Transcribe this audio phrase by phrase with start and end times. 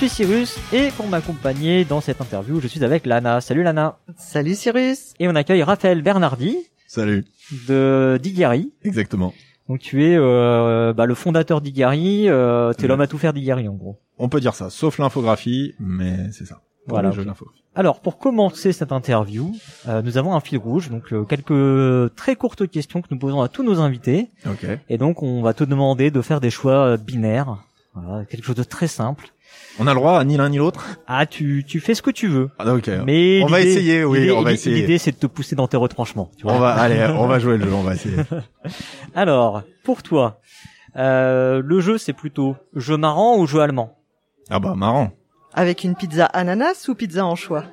[0.00, 3.40] Suis Cyrus et pour m'accompagner dans cette interview, je suis avec Lana.
[3.42, 3.98] Salut Lana.
[4.16, 5.12] Salut Cyrus.
[5.18, 7.26] Et on accueille Raphaël Bernardi Salut.
[7.68, 8.72] de d'Igari.
[8.82, 9.34] Exactement.
[9.68, 12.88] Donc tu es euh, bah, le fondateur d'Igari, euh, t'es Ouais.
[12.88, 13.98] l'homme à tout faire d'Igari en gros.
[14.18, 16.62] On peut dire ça, sauf l'infographie, mais c'est ça.
[16.86, 17.12] Pour Voilà.
[17.74, 19.52] Alors pour commencer cette interview,
[19.86, 23.42] euh, nous avons un fil rouge, donc euh, quelques très courtes questions que nous posons
[23.42, 24.30] à tous nos invités.
[24.46, 24.66] Ok.
[24.88, 27.58] Et donc on va te demander de faire des choix binaires,
[27.94, 29.28] voilà, quelque chose de très simple.
[29.78, 30.86] On a le droit à ni l'un ni l'autre?
[31.06, 32.50] Ah tu tu fais ce que tu veux.
[32.58, 32.90] Ah, Ok.
[33.06, 34.76] Mais On va l'idée- essayer, oui, l'idée- on va essayer.
[34.80, 36.30] L'idée c'est de te pousser dans tes retranchements.
[36.36, 36.52] Tu vois.
[36.54, 38.16] On va, allez, on va jouer le jeu, on va essayer.
[39.14, 40.40] Alors pour toi,
[40.96, 43.96] euh, le jeu c'est plutôt jeu marrant ou jeu allemand?
[44.50, 45.12] Ah bah, marrant.
[45.54, 47.64] Avec une pizza ananas ou pizza anchois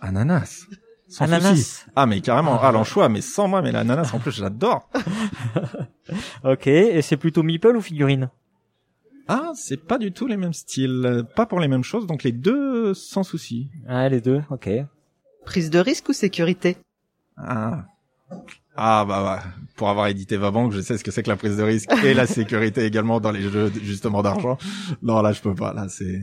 [0.00, 0.66] Ananas.
[1.08, 1.50] Sans Ananas.
[1.54, 1.82] souci.
[1.94, 4.90] Ah, mais carrément, ah, l'anchois, mais sans moi, mais l'ananas, en plus, j'adore.
[6.44, 8.28] Ok, et c'est plutôt meeple ou figurine?
[9.28, 12.32] Ah, c'est pas du tout les mêmes styles, pas pour les mêmes choses, donc les
[12.32, 13.70] deux sans souci.
[13.88, 14.68] Ah les deux, ok.
[15.44, 16.76] Prise de risque ou sécurité?
[17.36, 17.86] Ah.
[18.76, 19.42] Ah bah, bah
[19.76, 22.14] pour avoir édité Vabank, je sais ce que c'est que la prise de risque et
[22.14, 24.58] la sécurité également dans les jeux justement d'argent.
[25.02, 26.20] Non là je peux pas, là c'est.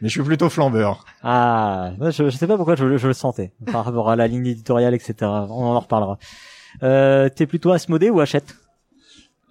[0.00, 1.04] Mais je suis plutôt flambeur.
[1.22, 4.46] Ah, je, je sais pas pourquoi je, je le sentais par rapport à la ligne
[4.46, 5.14] éditoriale, etc.
[5.22, 6.18] On en reparlera.
[6.82, 8.56] Euh, T'es plutôt Asmodée ou Hachette?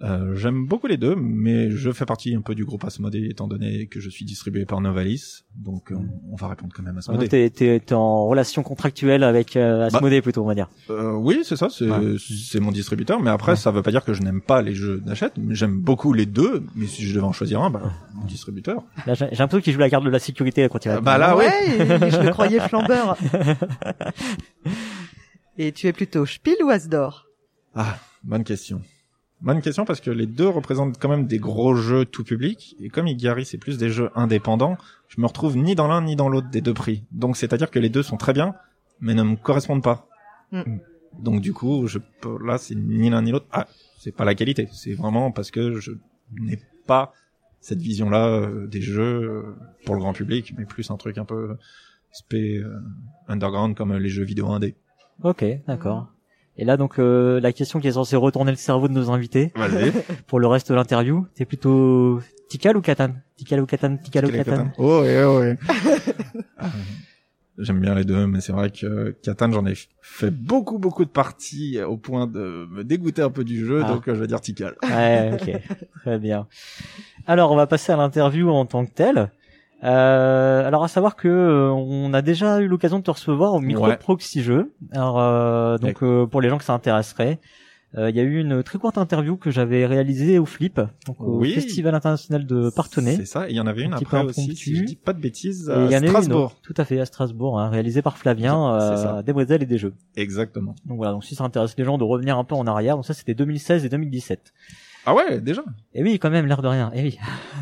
[0.02, 3.46] Euh, J'aime beaucoup les deux, mais je fais partie un peu du groupe Asmodée étant
[3.46, 5.96] donné que je suis distribué par Novalis, donc euh,
[6.30, 7.28] on va répondre quand même Donc, Asmodée.
[7.28, 10.68] T'es t'es- t'es en relation contractuelle avec euh, Asmodée plutôt, on va dire.
[10.90, 12.16] Euh, oui, c'est ça, c'est Ouais.
[12.18, 14.98] c'est mon distributeur, mais après ça veut pas dire que je n'aime pas les jeux
[15.00, 18.24] d'achète, mais j'aime beaucoup les deux, mais si je devais en choisir un, bah mon
[18.26, 18.82] distributeur.
[19.06, 20.96] Là, j'ai j'ai l'impression qu'il joue la carte de la sécurité quand il va.
[20.96, 21.44] Euh, bah là, oui.
[21.44, 23.16] Ouais, je le croyais flambeur.
[25.56, 27.26] Et tu es plutôt Spiel ou Asdor
[27.74, 28.82] Ah, bonne question.
[29.44, 32.88] Bonne question parce que les deux représentent quand même des gros jeux tout public et
[32.88, 34.78] comme Igari c'est plus des jeux indépendants,
[35.08, 37.04] je me retrouve ni dans l'un ni dans l'autre des deux prix.
[37.12, 38.54] Donc c'est-à-dire que les deux sont très bien
[39.00, 40.08] mais ne me correspondent pas.
[40.50, 40.78] Mm.
[41.18, 43.46] Donc du coup, je peux, là c'est ni l'un ni l'autre.
[43.52, 43.66] Ah,
[43.98, 45.92] c'est pas la qualité, c'est vraiment parce que je
[46.40, 47.12] n'ai pas
[47.60, 51.26] cette vision-là euh, des jeux euh, pour le grand public, mais plus un truc un
[51.26, 51.58] peu
[52.12, 52.80] spé euh,
[53.28, 54.74] underground comme les jeux vidéo indé.
[55.22, 56.13] Ok, d'accord.
[56.56, 59.52] Et là, donc, euh, la question qui est censée retourner le cerveau de nos invités
[60.26, 63.14] pour le reste de l'interview, t'es plutôt Tikal ou Katan?
[63.36, 63.96] Tikal ou Katan?
[63.96, 64.70] Tikal ou Katan?
[64.78, 65.56] Oh ouais, oh ouais.
[66.58, 66.66] Ah,
[67.58, 71.10] J'aime bien les deux, mais c'est vrai que Catan, j'en ai fait beaucoup, beaucoup de
[71.10, 73.88] parties au point de me dégoûter un peu du jeu, Ah.
[73.92, 74.74] donc euh, je vais dire Tikal.
[74.82, 75.60] Ouais, ok,
[76.02, 76.46] très bien.
[77.28, 79.30] Alors, on va passer à l'interview en tant que telle.
[79.84, 83.60] Euh, alors, à savoir que euh, on a déjà eu l'occasion de te recevoir au
[83.60, 83.96] micro Ouais.
[83.96, 84.72] Proxy Jeux.
[84.92, 87.38] Alors, euh, donc euh, pour les gens que ça intéresserait,
[87.96, 91.20] euh, il y a eu une très courte interview que j'avais réalisée au Flip, donc
[91.20, 91.52] au Oui.
[91.52, 93.14] Festival international de Partenay.
[93.16, 95.12] C'est ça, et il y en avait une Un après aussi, si je dis pas
[95.12, 96.56] de bêtises, à une Strasbourg.
[96.62, 99.94] tout à fait à Strasbourg, hein, réalisée par Flavien, euh, des bretelles et des jeux.
[100.16, 100.74] Exactement.
[100.86, 103.06] Donc voilà, donc si ça intéresse les gens de revenir un peu en arrière, donc
[103.06, 104.52] ça c'était 2016 et 2017.
[105.06, 105.62] Ah ouais, déjà
[105.94, 106.90] Et oui, quand même, l'air de rien.
[106.94, 107.18] Et oui.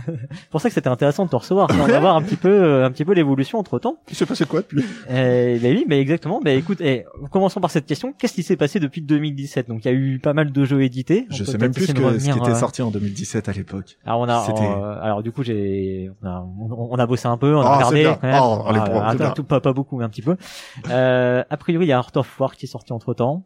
[0.06, 0.12] C'est
[0.50, 2.84] pour ça que c'était intéressant de te recevoir, on va voir un petit peu, euh,
[2.86, 3.96] un petit peu l'évolution entre temps.
[4.08, 4.80] Il s'est passé quoi depuis
[5.10, 6.40] Et bah oui, mais exactement.
[6.42, 8.12] Bah écoute, eh, commençons par cette question.
[8.16, 10.82] Qu'est-ce qui s'est passé depuis 2017 Donc il y a eu pas mal de jeux
[10.82, 11.26] édités.
[11.30, 13.98] On Je sais même plus ce, qui était euh, sorti en 2017 à l'époque.
[14.06, 17.26] Alors on a, C'était- euh, alors du coup j'ai, on a, on, on a bossé
[17.26, 18.14] un peu, on a Oh, regardé bien.
[18.20, 18.40] quand même.
[18.40, 20.36] Oh, on Ah, ah, tout- pas, pas beaucoup, mais un petit peu.
[20.90, 23.44] Euh, a priori il y a Art of War qui est sorti entre temps.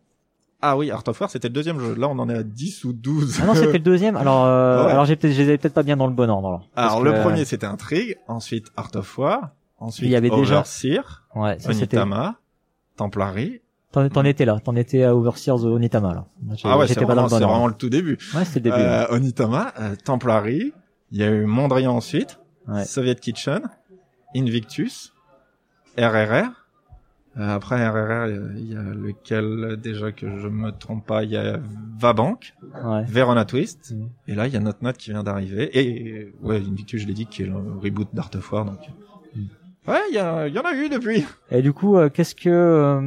[0.68, 1.94] Ah oui, Art of War, c'était le deuxième jeu.
[1.94, 3.38] Là, on en est à 10 ou 12.
[3.42, 4.16] Ah non, c'était le deuxième.
[4.16, 4.90] Alors, euh, Ouais.
[4.92, 6.46] alors j'ai peut-être, je les avais peut-être pas bien dans le bon ordre.
[6.48, 8.16] Alors, Alors, que, le premier, c'était Intrigue.
[8.26, 9.50] Ensuite, Art of War.
[9.78, 11.24] Ensuite, Il y avait déjà- Overseer.
[11.34, 11.98] ouais, ça c'était.
[11.98, 12.36] Onitama.
[12.96, 13.60] Templary.
[13.92, 16.24] T'en, t'en étais là, t'en étais à Overseers Onitama là.
[16.64, 18.18] Ah ouais, c'est pas dans le c'est bon vraiment le tout début.
[18.34, 18.76] Ouais, c'était le début.
[18.78, 20.72] Euh, Onitama, euh, Templary,
[21.12, 22.84] il y a eu Mondrian ensuite, Ouais.
[22.84, 23.60] Soviet Kitchen,
[24.34, 25.12] Invictus,
[25.96, 26.65] RRR.
[27.38, 31.36] Euh, après RRR, il y a lequel déjà que je me trompe pas, il y
[31.36, 31.60] a
[31.98, 32.54] Vabank,
[32.84, 33.04] Ouais.
[33.08, 34.08] Verona Twist, Mhm.
[34.28, 35.70] et là il y a notre note qui vient d'arriver.
[35.78, 38.78] Et ouais, Invictus, je l'ai dit, qui est le reboot d'Art of War, donc.
[39.34, 39.48] Mhm.
[39.88, 41.24] Ouais, il y, a- il y en a eu depuis.
[41.50, 43.00] Et du coup, euh, qu'est-ce que euh,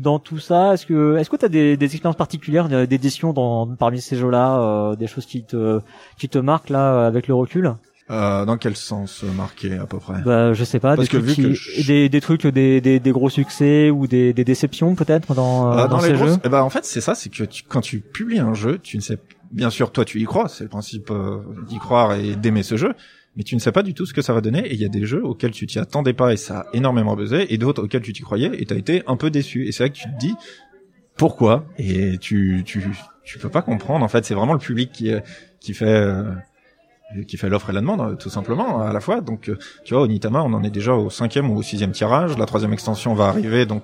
[0.00, 4.00] dans tout ça, est-ce que est-ce que t'as des, des expériences particulières d'édition dans parmi
[4.00, 4.58] ces jeux-là,
[4.92, 5.80] euh, des choses qui te
[6.18, 7.74] qui te marquent là avec le recul?
[8.10, 10.20] Euh, dans quel sens euh, marqué à peu près?
[10.22, 12.46] Bah, je sais pas, Parce des que trucs, vu que qui- je- des, des trucs,
[12.46, 16.08] des, des, des gros succès ou des, des déceptions peut-être dans, euh, Euh, dans, les
[16.08, 16.38] ces grosses- jeux.
[16.44, 18.98] eh ben, en fait, c'est ça, c'est que tu- quand tu publies un jeu, tu
[18.98, 19.16] ne sais,
[19.52, 22.76] bien sûr, toi, tu y crois, c'est le principe euh, d'y croire et d'aimer ce
[22.76, 22.92] jeu,
[23.36, 24.66] mais tu ne sais pas du tout ce que ça va donner.
[24.66, 27.16] Et il y a des jeux auxquels tu t'y attendais pas et ça a énormément
[27.16, 29.66] buzzé, et d'autres auxquels tu t'y croyais et t'as été un peu déçu.
[29.66, 30.34] Et c'est là que tu te dis
[31.16, 32.84] pourquoi, et tu tu
[33.24, 34.04] tu peux pas comprendre.
[34.04, 35.10] En fait, c'est vraiment le public qui
[35.60, 36.24] qui fait euh,
[37.22, 39.20] qui fait l'offre et la demande, euh, tout simplement, à la fois.
[39.20, 42.36] Donc, euh, tu vois, Onitama, on en est déjà au cinquième ou au sixième tirage.
[42.38, 43.82] La troisième extension va arriver, donc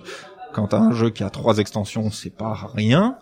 [0.52, 3.16] quand t'as un jeu qui a trois extensions, c'est pas rien.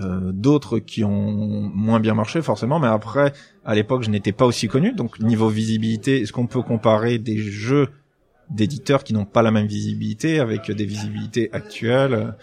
[0.00, 3.32] Euh, D'autres qui ont moins bien marché, forcément, mais après,
[3.64, 7.38] à l'époque, je n'étais pas aussi connu, donc niveau visibilité, est-ce qu'on peut comparer des
[7.38, 7.88] jeux
[8.50, 12.34] d'éditeurs qui n'ont pas la même visibilité avec des visibilités actuelles?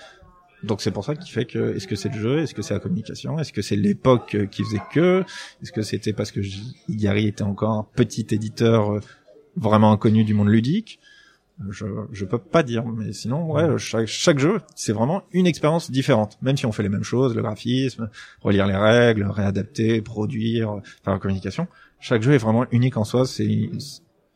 [0.65, 2.73] Donc c'est pour ça qu'il fait que est-ce que c'est le jeu, est-ce que c'est
[2.73, 5.23] la communication, est-ce que c'est l'époque euh, qui faisait que,
[5.61, 6.41] est-ce que c'était parce que
[6.89, 8.99] Igari était encore un petit éditeur euh,
[9.55, 10.99] vraiment inconnu du monde ludique?
[11.69, 13.77] Je je peux pas dire mais sinon ouais.
[13.77, 16.37] chaque chaque jeu c'est vraiment une expérience différente.
[16.41, 18.09] Même si on fait les mêmes choses le graphisme
[18.41, 21.67] relire les règles réadapter produire euh, faire la communication
[22.05, 23.25] chaque jeu est vraiment unique en soi.
[23.25, 23.69] C'est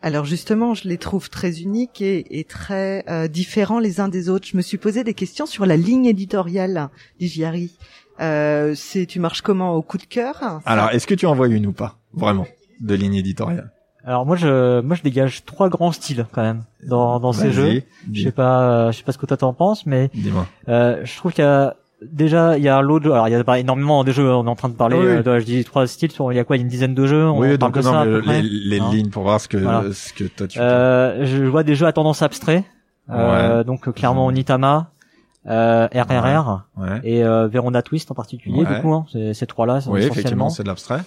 [0.02, 4.30] Alors justement, je les trouve très uniques et, et très euh, différents les uns des
[4.30, 4.48] autres.
[4.48, 7.78] Je me suis posé des questions sur la ligne éditoriale d'Igiari.
[8.22, 11.48] Euh, c'est tu marches comment au coup de cœur alors est-ce que tu en vois
[11.48, 12.46] une ou pas vraiment
[12.82, 13.72] de ligne éditoriale?
[14.04, 17.82] Alors moi je moi je dégage trois grands styles quand même dans dans ces jeux.
[18.08, 20.48] dis- Je sais pas euh, je sais pas ce que toi t'en penses mais dis-moi
[20.68, 23.44] euh, je trouve qu'il y a déjà il y a l'autre alors il y a
[23.44, 25.08] pas énormément de jeux on est en train de parler Ah oui.
[25.08, 27.26] euh, de, je dis trois styles sur il y a quoi une dizaine de jeux
[27.26, 28.90] on oui, parle donc de ça non, mais les, les hein.
[28.92, 29.84] lignes pour voir ce que Voilà.
[29.94, 32.64] ce que toi tu Euh, je vois des jeux à tendance abstrait
[33.10, 34.92] euh, donc euh, clairement Onitama
[35.48, 37.00] euh, RRR ouais.
[37.04, 38.76] et euh, Verona Twist en particulier Ouais.
[38.76, 41.00] du coup hein, ces, trois là Oui, effectivement, c'est de l'abstrait.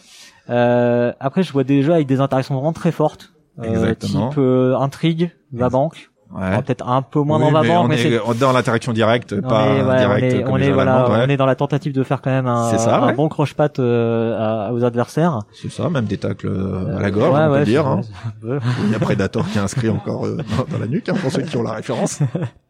[0.50, 5.30] Euh, après, je vois des jeux avec des interactions vraiment très fortes, type euh, intrigue,
[5.52, 6.10] va banque.
[6.34, 6.62] Ouais.
[6.62, 9.38] Peut-être un peu moins Oui, dans va mais on mais c'est est dans l'interaction directe,
[9.42, 11.24] pas ouais, directe on est, comme on est voilà, ouais.
[11.26, 14.82] on est dans la tentative de faire quand même un, ça, bon croche-patte euh, aux
[14.82, 15.40] adversaires.
[15.52, 17.86] C'est ça, même des tacles euh, à la gorge, on peut dire.
[17.86, 18.00] Hein.
[18.42, 20.38] Il y a Predator qui est inscrit encore euh,
[20.70, 22.20] dans, la nuque, hein, pour ceux qui ont la référence.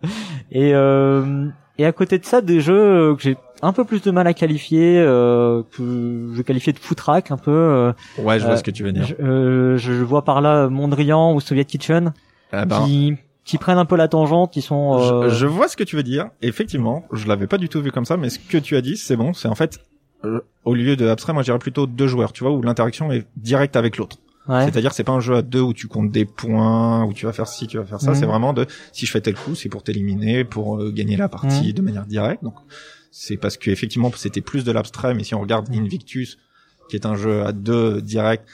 [0.50, 1.46] Et euh,
[1.78, 4.34] et à côté de ça, des jeux que j'ai un peu plus de mal à
[4.34, 7.92] qualifier, euh, que je qualifiais de footrack un peu.
[8.18, 9.06] Ouais, je vois ce que tu veux dire.
[9.06, 12.12] je, je vois par là Mondrian ou Soviet Kitchen
[12.52, 14.98] Eh ben, qui qui prennent un peu la tangente, qui sont.
[14.98, 16.28] euh, je, je vois ce que tu veux dire.
[16.42, 18.96] Effectivement, je l'avais pas du tout vu comme ça, mais ce que tu as dit,
[18.96, 19.32] c'est bon.
[19.32, 19.78] C'est en fait,
[20.24, 23.10] euh, au lieu de abstrait, moi, je dirais plutôt deux joueurs, tu vois, où l'interaction
[23.10, 24.18] est directe avec l'autre.
[24.48, 24.64] ouais.
[24.64, 27.32] C'est-à-dire, c'est pas un jeu à deux où tu comptes des points, où tu vas
[27.32, 28.10] faire ci, tu vas faire ça.
[28.10, 28.16] Mhm.
[28.16, 31.28] C'est vraiment de, si je fais tel coup, c'est pour t'éliminer, pour euh, gagner la
[31.28, 31.72] partie Mhm.
[31.72, 32.44] de manière directe.
[32.44, 32.54] Donc,
[33.10, 35.14] c'est parce que effectivement, c'était plus de l'abstrait.
[35.14, 36.38] Mais si on regarde Invictus,
[36.88, 38.48] qui est un jeu à deux direct,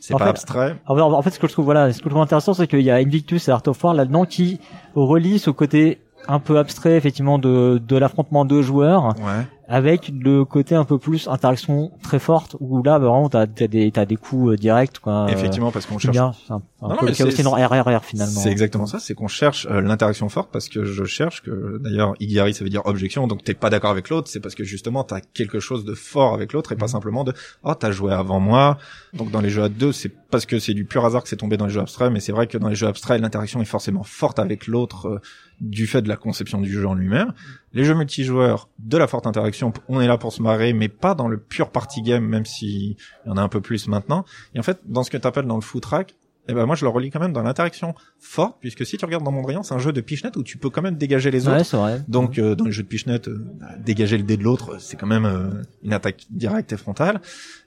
[0.00, 0.76] c'est pas fait- abstrait.
[0.86, 2.66] En fait- en fait, ce que je trouve, voilà, ce que je trouve intéressant, c'est
[2.66, 4.60] qu'il y a Invictus et Art of War là-dedans qui
[4.94, 9.46] relie ce côté un peu abstrait, effectivement, de, de l'affrontement de joueurs, Ouais.
[9.70, 13.68] Avec le côté un peu plus interaction très forte, où là, bah, vraiment, t'as, t'as
[13.68, 15.26] des, t'as des coups euh, directs, quoi.
[15.26, 18.04] euh, effectivement, parce qu'on cherche bien, un, un Non, non, peu mais le dans RRR,
[18.04, 18.40] finalement.
[18.40, 22.14] C'est exactement ça, c'est qu'on cherche euh, l'interaction forte parce que je cherche que d'ailleurs
[22.20, 25.04] Igari ça veut dire objection donc t'es pas d'accord avec l'autre, c'est parce que justement
[25.04, 27.32] t'as quelque chose de fort avec l'autre et pas simplement de
[27.62, 28.78] oh t'as joué avant moi.
[29.12, 31.36] Donc dans les jeux à deux c'est parce que c'est du pur hasard que c'est
[31.36, 33.66] tombé dans les jeux abstraits, mais c'est vrai que dans les jeux abstraits l'interaction est
[33.66, 35.20] forcément forte avec l'autre euh,
[35.60, 37.32] du fait de la conception du jeu en lui-même.
[37.72, 41.14] Les jeux multijoueurs, de la forte interaction, on est là pour se marrer, mais pas
[41.14, 44.24] dans le pur party game, même si il y en a un peu plus maintenant.
[44.54, 46.14] Et en fait, dans ce que t'appelles dans le foot track,
[46.48, 49.22] eh ben moi je le relis quand même dans l'interaction forte, puisque si tu regardes
[49.22, 51.58] dans Mondrian, c'est un jeu de pichenette où tu peux quand même dégager les autres.
[51.58, 52.04] Ouais, vrai.
[52.08, 54.96] Donc euh, dans les jeux de pichenette, euh, bah, dégager le dé de l'autre, c'est
[54.96, 57.20] quand même euh, une attaque directe et frontale.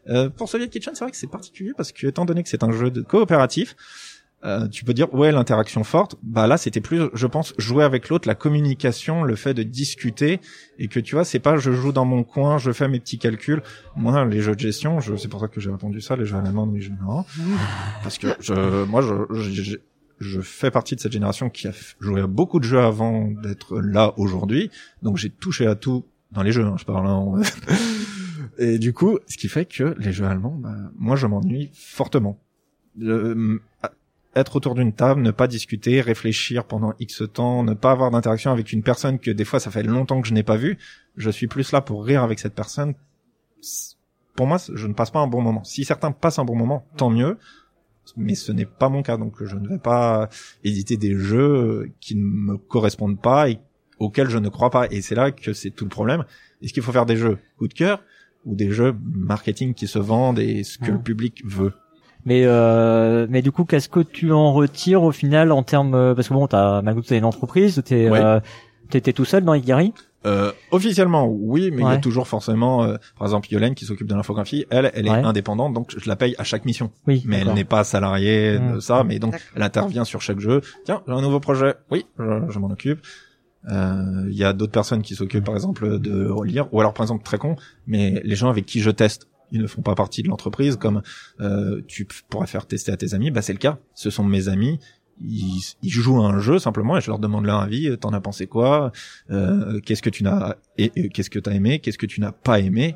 [0.09, 2.63] Euh, pour Soviet Kitchen, c'est vrai que c'est particulier parce que étant donné que c'est
[2.63, 3.75] un jeu de coopératif,
[4.45, 6.15] euh, tu peux dire ouais l'interaction forte.
[6.23, 10.39] Bah là c'était plus, je pense, jouer avec l'autre, la communication, le fait de discuter
[10.79, 13.19] et que tu vois c'est pas je joue dans mon coin, je fais mes petits
[13.19, 13.61] calculs.
[13.95, 16.35] Moi les jeux de gestion, je, c'est pour ça que j'ai répondu ça, les jeux
[16.37, 17.23] à l'allemande, oui je non.
[18.03, 19.77] parce que je, moi je, je,
[20.19, 23.79] je- fais partie de cette génération qui a joué à beaucoup de jeux avant d'être
[23.79, 24.69] là aujourd'hui,
[25.01, 27.07] donc j'ai touché à tout dans les jeux, hein, je parle.
[27.07, 27.41] hein, on-
[28.57, 32.39] Et du coup, ce qui fait que les jeux allemands, bah, moi je m'ennuie fortement.
[34.35, 38.51] Être autour d'une table, ne pas discuter, réfléchir pendant X temps, ne pas avoir d'interaction
[38.51, 40.77] avec une personne que des fois ça fait longtemps que je n'ai pas vue,
[41.17, 42.95] je suis plus là pour rire avec cette personne.
[44.35, 45.63] Pour moi, je ne passe pas un bon moment.
[45.63, 47.37] Si certains passent un bon moment, tant mieux,
[48.17, 50.29] mais ce n'est pas mon cas, donc je ne vais pas
[50.63, 53.59] éditer des jeux qui ne me correspondent pas et
[53.99, 54.87] auxquels je ne crois pas.
[54.89, 56.25] Et c'est là que c'est tout le problème.
[56.61, 58.03] Est-ce qu'il faut faire des jeux coup de cœur
[58.45, 61.73] ou des jeux marketing qui se vendent et ce que le public veut?
[62.25, 66.15] Mais euh, mais du coup, qu'est-ce que tu en retires au final en termes euh,
[66.15, 68.19] parce que bon, t'as malgré tout t'as une entreprise, t'es Ouais.
[68.23, 68.39] euh,
[68.89, 69.93] t'étais tout seul dans Igari.
[70.25, 74.07] Euh, officiellement, oui, mais il y a toujours forcément, euh, par exemple, Yolène qui s'occupe
[74.07, 75.17] de l'infographie, elle, elle est Ouais.
[75.21, 76.91] indépendante, donc je la paye à chaque mission.
[77.07, 77.23] Oui.
[77.25, 78.81] Mais elle n'est pas salariée de Mm.
[78.81, 80.61] ça, mais donc elle intervient sur chaque jeu.
[80.85, 81.73] Tiens, j'ai un nouveau projet.
[81.91, 82.99] Oui, je, je m'en occupe.
[83.69, 87.03] Euh, Il y a d'autres personnes qui s'occupent, par exemple, de relire, ou alors, par
[87.03, 90.21] exemple, très con, mais les gens avec qui je teste, ils ne font pas partie
[90.23, 91.01] de l'entreprise, comme
[91.39, 93.77] euh, tu pourrais faire tester à tes amis, bah c'est le cas.
[93.93, 94.79] Ce sont mes amis.
[95.21, 97.87] Ils, ils jouent à un jeu simplement et je leur demande leur avis.
[97.87, 98.91] euh, T'en as pensé quoi?
[99.29, 101.79] Euh, Qu'est-ce que tu n'as et, et qu'est-ce que t'as aimé?
[101.79, 102.95] Qu'est-ce que tu n'as pas aimé?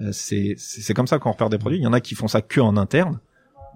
[0.00, 1.78] Euh, c'est c'est comme ça qu'on repère des produits.
[1.78, 3.20] Il y en a qui font ça que en interne.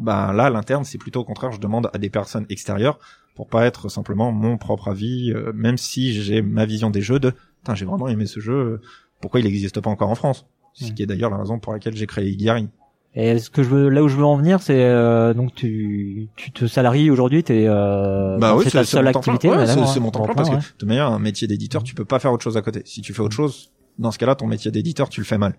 [0.01, 2.99] Bah là, l'interne, c'est plutôt au contraire, je demande à des personnes extérieures
[3.37, 7.21] pour pas être simplement mon propre avis, euh, même si j'ai ma vision des jeux
[7.21, 7.33] de,
[7.75, 8.81] j'ai vraiment aimé ce jeu, euh,
[9.21, 10.47] pourquoi il n'existe pas encore en France?
[10.75, 12.69] Ce qui est d'ailleurs la raison pour laquelle j'ai créé Igari.
[13.17, 16.29] Et ce que je veux, là où je veux en venir, c'est euh, donc tu
[16.35, 19.49] tu te salaries aujourd'hui, t'es euh, bah oui, c'est ta seule activité.
[19.49, 20.61] Ouais, ouais, c'est c'est hein, mon temps plein parce que ouais.
[20.61, 22.83] de toute manière, un métier d'éditeur, tu peux pas faire autre chose à côté.
[22.87, 25.53] Si tu fais autre chose, dans ce cas-là, ton métier d'éditeur, tu le fais mal.
[25.53, 25.55] Mm.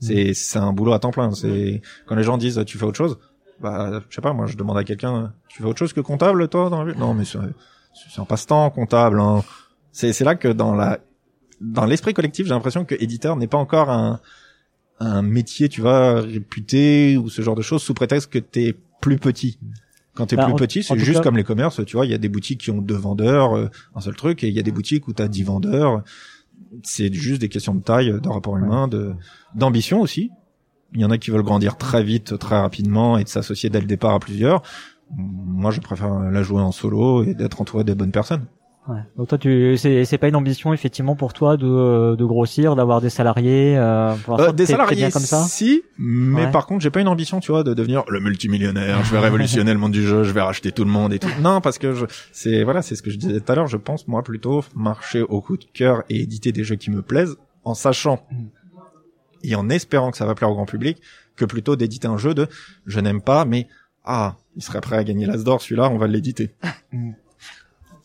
[0.00, 1.32] C'est c'est un boulot à temps plein.
[1.32, 3.18] C'est quand les gens disent tu fais autre chose,
[3.60, 6.48] bah je sais pas, moi je demande à quelqu'un tu fais autre chose que comptable
[6.48, 6.98] toi dans la vie?
[6.98, 7.38] Non mais c'est
[8.10, 9.20] c'est un passe-temps comptable.
[9.20, 9.44] Hein.
[9.92, 10.98] C'est c'est là que dans la
[11.60, 14.20] dans l'esprit collectif, j'ai l'impression que éditeur n'est pas encore un
[15.00, 19.18] un métier, tu vois, réputé ou ce genre de choses sous prétexte que t'es plus
[19.18, 19.58] petit.
[20.14, 22.10] Quand t'es Bah, plus en- petit, c'est juste cas- comme les commerces, tu vois, il
[22.10, 24.58] y a des boutiques qui ont deux vendeurs, euh, un seul truc, et il y
[24.58, 26.02] a des boutiques où t'as dix vendeurs.
[26.82, 29.12] C'est juste des questions de taille, de rapport humain, de
[29.54, 30.30] d'ambition aussi.
[30.94, 33.80] Il y en a qui veulent grandir très vite, très rapidement, et de s'associer dès
[33.80, 34.62] le départ à plusieurs.
[35.14, 38.46] Moi, je préfère la jouer en solo et d'être entouré des bonnes personnes.
[38.88, 39.00] Ouais.
[39.16, 43.00] Donc toi, tu c'est c'est pas une ambition effectivement pour toi de de grossir, d'avoir
[43.00, 43.76] des salariés.
[43.76, 45.42] Euh, pour Euh, des salariés, bien comme ça.
[45.42, 46.50] si, mais Ouais.
[46.52, 49.02] par contre, j'ai pas une ambition, tu vois, de devenir le multimillionnaire.
[49.02, 51.28] Je vais révolutionner le monde du jeu, je vais racheter tout le monde et tout.
[51.42, 53.66] Non, parce que je, c'est voilà, c'est ce que je disais tout à l'heure.
[53.66, 57.02] Je pense moi plutôt marcher au coup de cœur et éditer des jeux qui me
[57.02, 58.44] plaisent, en sachant Mm.
[59.42, 60.98] et en espérant que ça va plaire au grand public,
[61.34, 62.46] que plutôt d'éditer un jeu de
[62.86, 63.66] je n'aime pas, mais
[64.04, 66.50] ah, il serait prêt à gagner l'As d'or, celui-là, on va l'éditer.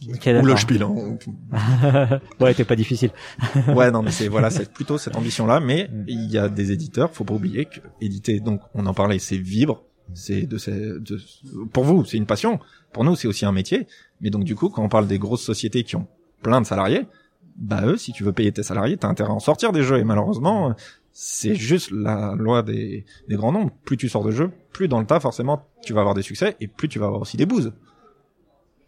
[0.08, 0.58] Ou le.
[0.58, 0.81] Spiel.
[0.84, 1.17] hein.
[2.39, 3.12] ouais, t'es pas difficile.
[3.75, 5.60] ouais, non, mais c'est voilà, c'est plutôt cette ambition-là.
[5.60, 6.03] Mais Mm.
[6.08, 9.38] il y a des éditeurs, faut pas oublier que éditer, donc on en parlait, c'est
[9.38, 11.20] vivre, c'est de, ces- de,
[11.72, 12.60] pour vous, c'est une passion.
[12.93, 13.88] Pour nous, c'est aussi un métier.
[14.22, 16.08] Mais donc du coup, quand on parle des grosses sociétés qui ont
[16.41, 17.05] plein de salariés,
[17.55, 19.98] bah eux, si tu veux payer tes salariés, t'as intérêt à en sortir des jeux.
[20.00, 20.74] Et malheureusement,
[21.12, 23.72] c'est juste la loi des, des grands nombres.
[23.86, 26.55] Plus tu sors de jeux, plus dans le tas, forcément, tu vas avoir des succès
[26.60, 27.72] et plus tu vas avoir aussi des bouses.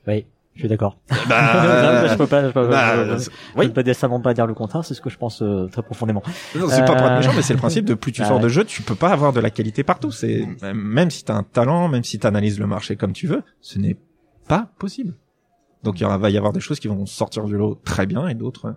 [0.07, 0.97] Oui, je suis d'accord.
[1.27, 3.67] Bah, je peux pas, je peux pas, bah, je peux pas- c'est- je oui.
[3.67, 6.21] peux pas décemment pas dire le contraire, c'est ce que je pense euh, très profondément.
[6.55, 8.27] Non, c'est pas pour être Euh, méchant, mais c'est le principe de plus tu Bah
[8.27, 8.43] sors ouais.
[8.43, 10.11] de jeu, tu peux pas avoir de la qualité partout.
[10.11, 13.79] C'est même si t'as un talent, même si t'analyses le marché comme tu veux, ce
[13.79, 13.97] n'est
[14.47, 15.15] pas possible.
[15.83, 18.35] Donc il va y avoir des choses qui vont sortir du lot très bien et
[18.35, 18.73] d'autres euh,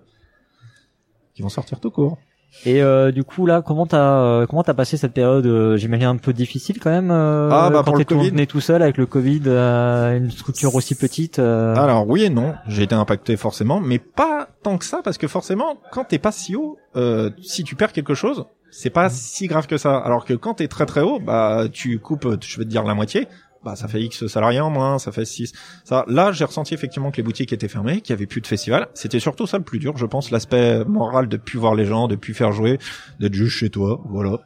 [1.34, 2.18] qui vont sortir tout court.
[2.64, 6.06] Et euh, du coup là, comment t'as euh, comment t'as passé cette période euh, J'imagine
[6.06, 7.10] un peu difficile quand même.
[7.12, 8.28] euh, Ah, bah, quand pour le t'es Covid.
[8.30, 11.38] tourné tout seul avec le Covid, euh, une structure aussi petite.
[11.38, 15.18] euh, Alors oui et non, j'ai été impacté forcément, mais pas tant que ça parce
[15.18, 19.10] que forcément, quand t'es pas si haut, euh, si tu perds quelque chose, c'est pas
[19.10, 19.96] si grave que ça.
[19.98, 22.94] Alors que quand t'es très très haut, bah tu coupes, je vais te dire la
[22.94, 23.28] moitié.
[23.66, 25.52] Bah ça fait X salariés en moins, ça fait 6.
[25.82, 28.46] Ça, là j'ai ressenti effectivement que les boutiques étaient fermées, qu'il y avait plus de
[28.46, 28.86] festivals.
[28.94, 32.06] C'était surtout ça le plus dur, je pense, l'aspect moral de plus voir les gens,
[32.06, 32.78] de plus faire jouer,
[33.18, 34.38] d'être juste chez toi, voilà.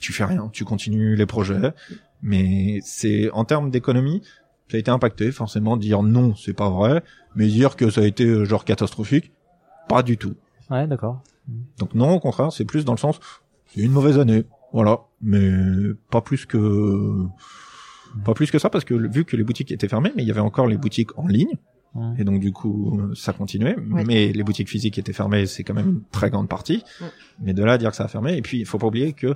[0.00, 1.72] Tu fais rien, tu continues les projets,
[2.20, 4.22] mais c'est en termes d'économie,
[4.68, 7.04] ça a été impacté, forcément, dire non, c'est pas vrai,
[7.36, 9.30] mais dire que ça a été euh, genre catastrophique,
[9.88, 10.34] pas du tout.
[10.68, 11.22] Ouais, d'accord.
[11.78, 13.20] Donc non, au contraire, c'est plus dans le sens,
[13.66, 15.48] c'est une mauvaise année, voilà, mais
[16.10, 17.28] pas plus que
[18.24, 20.30] pas plus que ça parce que vu que les boutiques étaient fermées, mais il y
[20.30, 21.54] avait encore les boutiques en ligne
[22.18, 23.76] et donc du coup ça continuait.
[23.80, 26.84] Mais les boutiques physiques étaient fermées, c'est quand même une très grande partie.
[27.42, 29.12] Mais de là à dire que ça a fermé, et puis il faut pas oublier
[29.14, 29.34] que euh,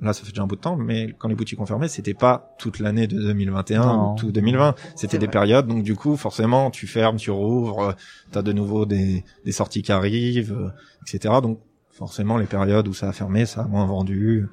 [0.00, 2.14] là ça fait déjà un bout de temps, mais quand les boutiques ont fermé, c'était
[2.14, 4.12] pas toute l'année de 2021 Non.
[4.12, 5.32] ou tout 2020, C'est c'était des vrai.
[5.32, 5.66] périodes.
[5.66, 7.92] Donc du coup forcément tu fermes, tu rouvres, euh,
[8.32, 10.70] t'as de nouveau des, des sorties qui arrivent, euh,
[11.06, 11.34] etc.
[11.42, 14.46] Donc forcément les périodes où ça a fermé, ça a moins vendu.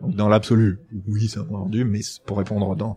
[0.00, 0.78] Dans l'absolu,
[1.08, 2.96] oui, ça a vendu, mais pour répondre dans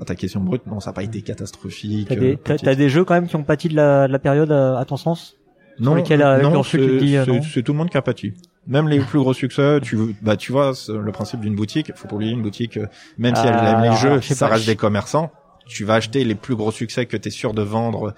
[0.00, 2.08] à ta question brute, non, ça n'a pas été catastrophique.
[2.08, 2.64] T'as euh, des, t'as, petite.
[2.64, 4.84] t'as des jeux quand même qui ont pâti de la, de la période euh, à
[4.84, 5.36] ton sens?
[5.78, 6.62] Non, tu c'est- euh, non?
[6.62, 8.32] c'est tout le monde qui a pâti.
[8.66, 11.92] Même les plus gros succès, tu bah tu vois le principe d'une boutique.
[11.94, 12.86] Faut pas oublier une boutique, euh,
[13.18, 15.30] même si elle Euh, aime les jeux, je ça pas, reste je- des commerçants.
[15.66, 18.14] Tu vas acheter les plus gros succès que t'es sûr de vendre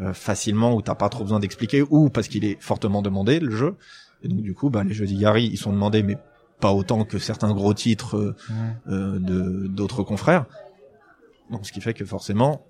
[0.00, 3.50] euh, facilement, où t'as pas trop besoin d'expliquer, ou parce qu'il est fortement demandé le
[3.54, 3.74] jeu.
[4.22, 6.16] Et donc du coup, bah les jeux d'Igari, ils sont demandés, mais
[6.60, 8.36] pas autant que certains gros titres euh,
[8.88, 10.46] euh, de d'autres confrères.
[11.50, 12.62] Donc ce qui fait que forcément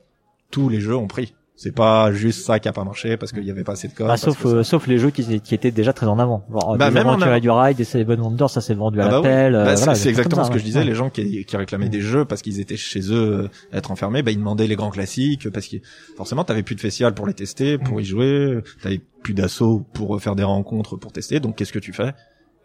[0.50, 1.34] tous les jeux ont pris.
[1.56, 3.92] C'est pas juste ça qui a pas marché parce qu'il y avait pas assez de
[3.92, 4.06] code.
[4.06, 6.42] Bah, sauf ça- euh, sauf les jeux qui, qui étaient déjà très en avant.
[6.50, 7.34] Genre, Bah, même en avant.
[7.34, 9.28] et du ride, des Seven Wonders, ça s'est vendu à Ah bah oui.
[9.28, 9.54] l'appel.
[9.54, 10.82] euh, Bah, c'est voilà, exactement ce que je disais.
[10.84, 14.22] Les gens qui, qui réclamaient des jeux parce qu'ils étaient chez eux euh, être enfermés,
[14.22, 15.76] bah ils demandaient les grands classiques parce que
[16.16, 20.18] forcément t'avais plus de festivals pour les tester, pour y jouer, t'avais plus d'assaut pour
[20.22, 21.40] faire des rencontres pour tester.
[21.40, 22.14] Donc qu'est-ce que tu fais?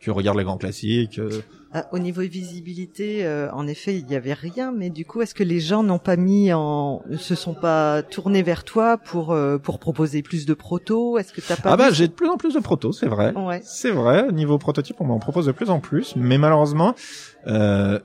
[0.06, 1.18] Tu regardes les grands classiques.
[1.18, 1.42] euh,
[1.74, 5.34] Ah, au niveau visibilité, euh, en effet, il y avait rien, mais du coup, est-ce
[5.34, 9.58] que les gens n'ont pas mis en, se sont pas tournés vers toi pour euh,
[9.58, 12.38] pour proposer plus de protos Est-ce que t'as pas Ah bah j'ai de plus en
[12.38, 13.34] plus de protos, c'est vrai.
[13.36, 13.62] Ouais.
[13.64, 16.94] C'est vrai, niveau prototype, on m'en propose de plus en plus, mais malheureusement,
[17.48, 17.98] euh,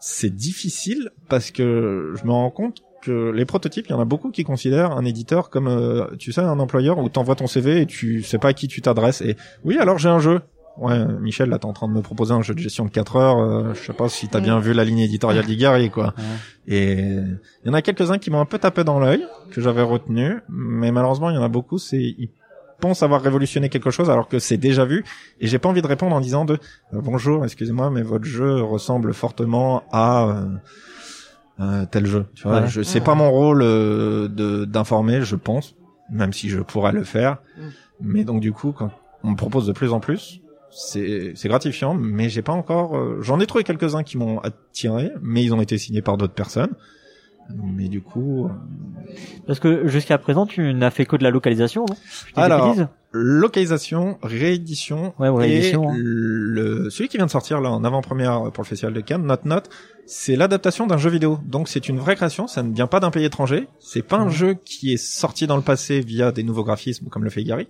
[0.00, 4.04] c'est difficile parce que je me rends compte que les prototypes, il y en a
[4.04, 7.80] beaucoup qui considèrent un éditeur comme, euh, tu sais, un employeur où t'envoies ton CV
[7.80, 9.22] et tu sais pas à qui tu t'adresses.
[9.22, 10.42] Et oui, alors j'ai un jeu.
[10.80, 13.16] Ouais, Michel, là, t'es en train de me proposer un jeu de gestion de 4
[13.16, 13.38] heures.
[13.38, 16.14] euh, je sais pas si t'as bien vu la ligne éditoriale d'Igari, quoi.
[16.16, 16.24] Ouais.
[16.74, 19.82] Et il y en a quelques-uns qui m'ont un peu tapé dans l'œil, que j'avais
[19.82, 22.28] retenu, mais malheureusement, il y en a beaucoup, c'est ils
[22.80, 25.04] pensent avoir révolutionné quelque chose alors que c'est déjà vu,
[25.40, 26.54] et j'ai pas envie de répondre en disant de
[26.94, 30.44] euh, bonjour, excusez-moi, mais votre jeu ressemble fortement à euh,
[31.60, 32.26] euh, tel jeu.
[32.36, 32.68] Tu vois, Ouais.
[32.68, 33.04] je c'est Ouais.
[33.04, 35.74] pas mon rôle euh, de d'informer, je pense,
[36.10, 37.38] même si je pourrais le faire.
[37.56, 37.62] Mm.
[38.00, 38.92] Mais donc du coup, quand
[39.24, 40.40] on me propose de plus en plus,
[40.80, 42.96] c'est c'est gratifiant, mais j'ai pas encore.
[42.96, 46.34] euh, J'en ai trouvé quelques-uns qui m'ont attiré, mais ils ont été signés par d'autres
[46.34, 46.70] personnes.
[47.64, 48.48] Mais du coup, euh,
[49.46, 51.94] Parce que jusqu'à présent, tu n'as fait que de la localisation, des
[52.42, 52.76] Alors,
[53.10, 55.94] localisation, réédition, Ouais, ouais, et réédition, hein.
[55.96, 59.46] le celui qui vient de sortir là en avant-première pour le festival de Cannes, Note
[59.46, 59.70] Note,
[60.06, 61.38] c'est l'adaptation d'un jeu vidéo.
[61.46, 63.66] Donc c'est une vraie création, ça ne vient pas d'un pays étranger.
[63.80, 67.24] C'est pas un jeu qui est sorti dans le passé via des nouveaux graphismes comme
[67.24, 67.66] le fait Gary.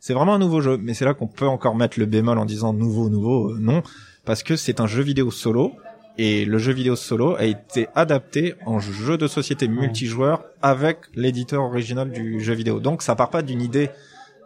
[0.00, 2.46] C'est vraiment un nouveau jeu, mais c'est là qu'on peut encore mettre le bémol en
[2.46, 3.82] disant nouveau, nouveau, euh, non,
[4.24, 5.72] parce que c'est un jeu vidéo solo.
[6.18, 11.62] Et le jeu vidéo solo a été adapté en jeu de société multijoueur avec l'éditeur
[11.62, 12.80] original du jeu vidéo.
[12.80, 13.90] Donc ça part pas d'une idée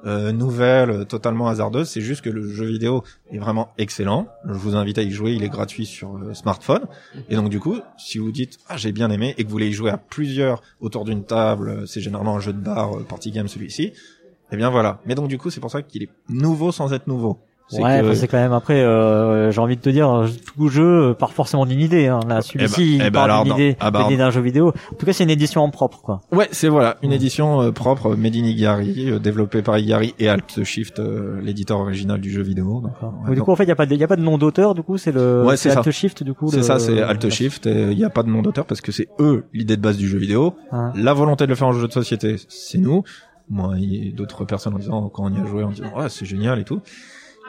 [0.06, 1.88] euh, nouvelle, euh, totalement hasardeuse.
[1.88, 3.02] C'est juste que le jeu vidéo
[3.32, 4.28] est vraiment excellent.
[4.46, 5.32] Je vous invite à y jouer.
[5.32, 6.86] Il est gratuit sur euh, smartphone.
[7.30, 9.68] Et donc du coup, si vous dites ah j'ai bien aimé et que vous voulez
[9.68, 13.30] y jouer à plusieurs autour d'une table, c'est généralement un jeu de bar, euh, party
[13.30, 13.94] game celui-ci.
[14.54, 15.00] Eh bien voilà.
[15.04, 17.38] Mais donc du coup, c'est pour ça qu'il est nouveau sans être nouveau.
[17.72, 18.82] Ouais, que- c'est quand même après.
[18.82, 22.08] Euh, J'ai envie de te dire, tout jeu euh, part forcément d'une idée.
[22.08, 22.20] Hein.
[22.28, 23.58] Là, celui-ci, eh ben part alors, d'une non.
[23.58, 24.68] idée, Ah bah, d'un jeu vidéo.
[24.92, 26.20] En tout cas, c'est une édition en propre, quoi.
[26.30, 30.28] Ouais, c'est voilà, une édition euh, propre Made in Igari, euh, développée par Igari et
[30.28, 32.82] Alt Shift, euh, l'éditeur original du jeu vidéo.
[32.82, 32.92] Donc,
[33.26, 34.22] ouais, du coup, en fait, il y a pas de, il y a pas de
[34.22, 34.74] nom d'auteur.
[34.74, 35.78] Du coup, c'est le, Ouais, c'est ça.
[35.78, 36.22] Alt Shift.
[36.22, 37.64] Du coup, c'est le- ça, c'est Alt Shift.
[37.64, 40.06] Il n'y a pas de nom d'auteur parce que c'est eux l'idée de base du
[40.06, 40.52] jeu vidéo.
[40.70, 40.92] Hein.
[40.96, 43.04] La volonté de le faire en jeu de société, c'est nous.
[43.48, 46.26] Moi et d'autres personnes en disant quand on y a joué en disant ouais c'est
[46.26, 46.80] génial et tout.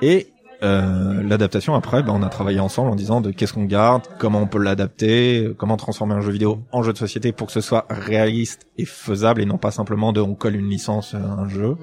[0.01, 0.27] Et
[0.63, 4.41] euh, l'adaptation après, ben, on a travaillé ensemble en disant de qu'est-ce qu'on garde, comment
[4.41, 7.62] on peut l'adapter, comment transformer un jeu vidéo en jeu de société pour que ce
[7.62, 11.47] soit réaliste et faisable et non pas simplement de on colle une licence à un
[11.49, 11.75] jeu.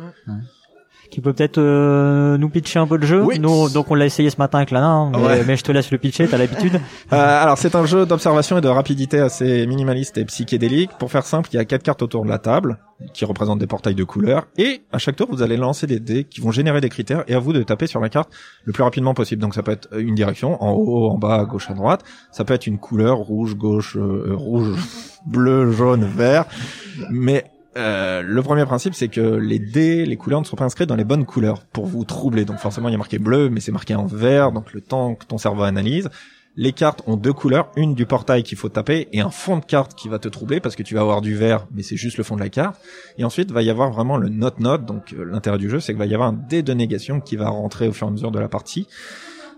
[1.13, 3.23] Qui peut peut-être euh, nous pitcher un peu le jeu.
[3.23, 3.39] Oui.
[3.39, 5.45] Nous, donc on l'a essayé ce matin avec Lana, hein, mais, Ouais.
[5.47, 6.27] mais je te laisse le pitcher.
[6.27, 6.81] T'as l'habitude.
[7.13, 10.91] Euh, alors c'est un jeu d'observation et de rapidité assez minimaliste et psychédélique.
[10.99, 12.79] Pour faire simple, il y a quatre cartes autour de la table
[13.13, 16.25] qui représentent des portails de couleurs et à chaque tour vous allez lancer des dés
[16.25, 18.31] qui vont générer des critères et à vous de taper sur la carte
[18.65, 19.43] le plus rapidement possible.
[19.43, 22.03] Donc ça peut être une direction en haut, en bas, à gauche, à droite.
[22.31, 24.75] Ça peut être une couleur rouge, gauche, euh, rouge,
[25.27, 26.47] bleu, jaune, vert.
[27.11, 27.45] Mais
[27.77, 30.97] euh, le premier principe, c'est que les dés, les couleurs ne sont pas inscrites dans
[30.97, 32.45] les bonnes couleurs pour vous troubler.
[32.45, 34.53] Donc forcément, il y a marqué bleu, mais c'est marqué en vert.
[34.53, 36.09] Donc le temps que ton cerveau analyse.
[36.55, 39.65] Les cartes ont deux couleurs, une du portail qu'il faut taper et un fond de
[39.65, 42.19] carte qui va te troubler parce que tu vas avoir du vert, mais c'est juste
[42.19, 42.79] le fond de la carte.
[43.17, 44.85] Et ensuite, va y avoir vraiment le note note.
[44.85, 47.37] Donc euh, l'intérêt du jeu, c'est qu'il va y avoir un dé de négation qui
[47.37, 48.87] va rentrer au fur et à mesure de la partie.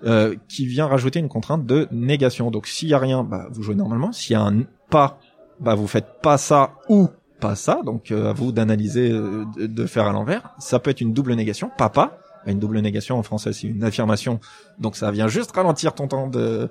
[0.04, 2.50] euh, qui vient rajouter une contrainte de négation.
[2.50, 4.12] Donc s'il y a rien, bah, vous jouez normalement.
[4.12, 5.18] S'il y a un pas,
[5.60, 7.08] bah vous faites pas ça ou
[7.44, 7.80] pas ça.
[7.84, 10.54] Donc euh, à vous d'analyser, euh, de, de faire à l'envers.
[10.58, 12.18] Ça peut être une double négation, pas pas.
[12.46, 14.40] Une double négation en français, c'est une affirmation.
[14.78, 16.68] Donc ça vient juste ralentir ton temps de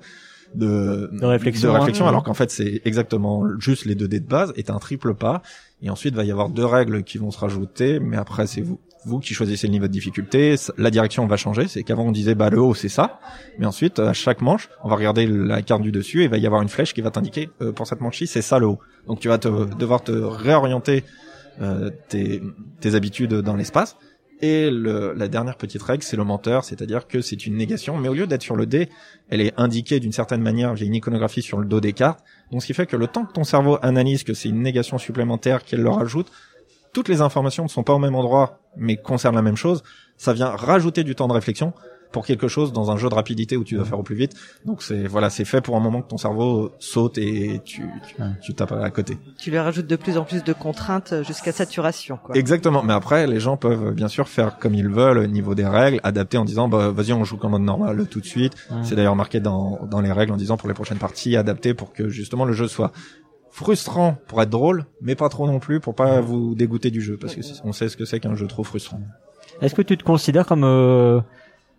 [0.54, 2.10] de, De réflexion, de réflexion hein.
[2.10, 5.42] alors qu'en fait c'est exactement juste les deux dés de base est un triple pas
[5.82, 8.78] et ensuite va y avoir deux règles qui vont se rajouter mais après c'est vous
[9.04, 11.68] vous qui choisissez le niveau de difficulté la direction va changer.
[11.68, 13.20] C'est qu'avant on disait bah le haut c'est ça.
[13.58, 16.38] Mais ensuite à chaque manche on va regarder la carte du dessus et il va
[16.38, 18.78] y avoir une flèche qui va t'indiquer euh, pour cette manche-ci c'est ça le haut.
[19.06, 21.04] Donc tu vas te, devoir te réorienter
[21.60, 22.42] euh, tes,
[22.80, 23.96] tes habitudes dans l'espace.
[24.40, 28.08] Et le, la dernière petite règle, c'est le menteur, c'est-à-dire que c'est une négation, mais
[28.08, 28.88] au lieu d'être sur le dé,
[29.30, 30.74] elle est indiquée d'une certaine manière.
[30.74, 32.24] Via une iconographie sur le dos des cartes.
[32.50, 34.98] Donc ce qui fait que le temps que ton cerveau analyse que c'est une négation
[34.98, 36.30] supplémentaire qu'elle leur ajoute,
[36.94, 39.82] toutes les informations ne sont pas au même endroit, mais concernent la même chose.
[40.16, 41.74] Ça vient rajouter du temps de réflexion
[42.12, 44.34] pour quelque chose dans un jeu de rapidité où tu dois faire au plus vite.
[44.64, 48.22] Donc c'est voilà, c'est fait pour un moment que ton cerveau saute et tu tu,
[48.22, 48.28] Ouais.
[48.40, 49.18] tu tapes à côté.
[49.36, 52.16] Tu lui rajoutes de plus en plus de contraintes jusqu'à saturation.
[52.22, 52.36] Quoi.
[52.36, 52.84] Exactement.
[52.84, 55.98] Mais après, les gens peuvent bien sûr faire comme ils veulent au niveau des règles,
[56.04, 58.54] adapter en disant bah vas-y on joue comme mode normal tout de suite.
[58.70, 58.76] Ouais.
[58.84, 61.92] C'est d'ailleurs marqué dans dans les règles en disant pour les prochaines parties adapter pour
[61.92, 62.92] que justement le jeu soit
[63.54, 67.16] frustrant pour être drôle, mais pas trop non plus pour pas vous dégoûter du jeu
[67.16, 69.00] parce que on sait ce que c'est qu'un jeu trop frustrant.
[69.60, 71.20] Est-ce que tu te considères comme euh,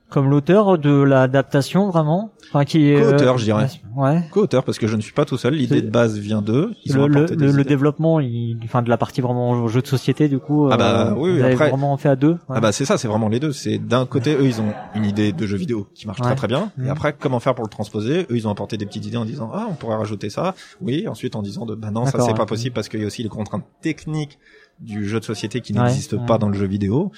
[0.09, 3.67] comme l'auteur de l'adaptation vraiment Enfin qui est Co-auteur, je dirais.
[3.95, 4.21] Ouais.
[4.31, 6.71] Co-auteur parce que je ne suis pas tout seul, l'idée de base vient d'eux.
[6.85, 9.87] Ils Le, ont le, le, le développement, il, enfin de la partie vraiment jeu de
[9.87, 10.69] société du coup.
[10.71, 12.33] Ah bah, euh, oui, oui, avez après- vraiment fait à deux.
[12.33, 12.37] ouais.
[12.49, 13.51] Ah bah c'est ça, c'est vraiment les deux.
[13.51, 16.27] C'est d'un côté eux ils ont une idée de jeu vidéo qui marche Ouais.
[16.27, 16.89] très très bien, et Mhm.
[16.89, 18.21] après comment faire pour le transposer?
[18.29, 21.07] Eux ils ont apporté des petites idées en disant ah on pourrait rajouter ça, oui.
[21.07, 22.33] Ensuite en disant de bah non ça c'est ouais.
[22.35, 24.37] pas possible parce qu'il y a aussi les contraintes techniques
[24.79, 26.25] du jeu de société qui ouais.
[26.27, 27.11] pas dans le jeu vidéo.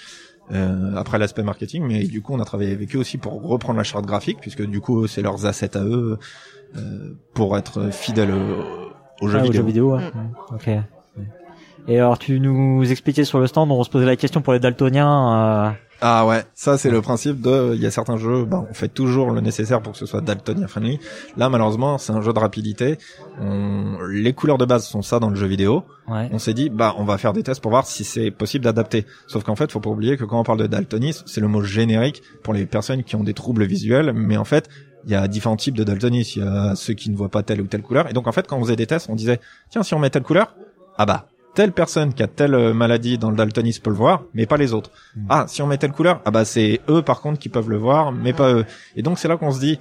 [0.51, 3.77] Euh, après l'aspect marketing, mais du coup on a travaillé avec eux aussi pour reprendre
[3.77, 6.17] la charte graphique puisque du coup c'est leurs assets à eux
[6.77, 9.61] euh, pour être fidèles au, au jeu Ah, aux vidéo.
[9.61, 9.95] jeux vidéo.
[9.97, 10.03] ouais.
[10.07, 10.55] Mm.
[10.55, 10.69] Ok.
[11.87, 14.59] Et alors tu nous expliquais sur le stand, on se posait la question pour les
[14.59, 15.67] daltoniens.
[15.67, 15.71] Euh,
[16.01, 18.89] Ah ouais, ça c'est le principe de, il y a certains jeux, bah, on fait
[18.89, 20.99] toujours le nécessaire pour que ce soit Daltonia friendly.
[21.37, 22.97] Là malheureusement c'est un jeu de rapidité.
[23.39, 23.97] On...
[24.09, 25.85] Les couleurs de base sont ça dans le jeu vidéo.
[26.09, 26.29] ouais.
[26.33, 29.05] On s'est dit bah on va faire des tests pour voir si c'est possible d'adapter.
[29.27, 31.61] Sauf qu'en fait faut pas oublier que quand on parle de daltonisme, c'est le mot
[31.63, 34.67] générique pour les personnes qui ont des troubles visuels, mais en fait
[35.05, 36.41] il y a différents types de daltonisme.
[36.41, 38.09] Il y a ceux qui ne voient pas telle ou telle couleur.
[38.09, 40.09] Et donc en fait quand on faisait des tests, on disait tiens si on met
[40.09, 40.53] telle couleur,
[40.97, 44.25] ah bah telle personne qui a telle euh, maladie dans le daltonisme peut le voir,
[44.35, 44.91] mais pas les autres.
[45.15, 45.25] Mm.
[45.27, 47.77] Ah, si on met telle couleur, ah bah c'est eux par contre qui peuvent le
[47.77, 48.65] voir, mais pas eux.
[48.95, 49.79] Et donc c'est là qu'on se dit,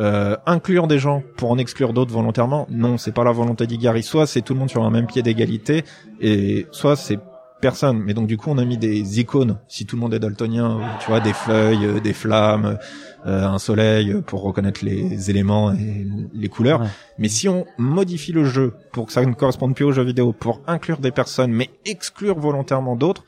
[0.00, 4.02] euh, inclure des gens pour en exclure d'autres volontairement, non, c'est pas la volonté d'Igari.
[4.02, 5.84] Soit c'est tout le monde sur un même pied d'égalité,
[6.18, 7.18] et soit c'est
[7.60, 7.98] personne.
[7.98, 10.80] Mais donc du coup on a mis des icônes, si tout le monde est daltonien,
[11.00, 12.78] tu vois, des feuilles, euh, des flammes,
[13.26, 16.80] euh, un soleil euh, pour reconnaître les éléments et les couleurs.
[16.82, 16.86] Ouais.
[17.18, 20.32] Mais si on modifie le jeu pour que ça ne corresponde plus au jeu vidéo,
[20.32, 23.24] pour inclure des personnes mais exclure volontairement d'autres,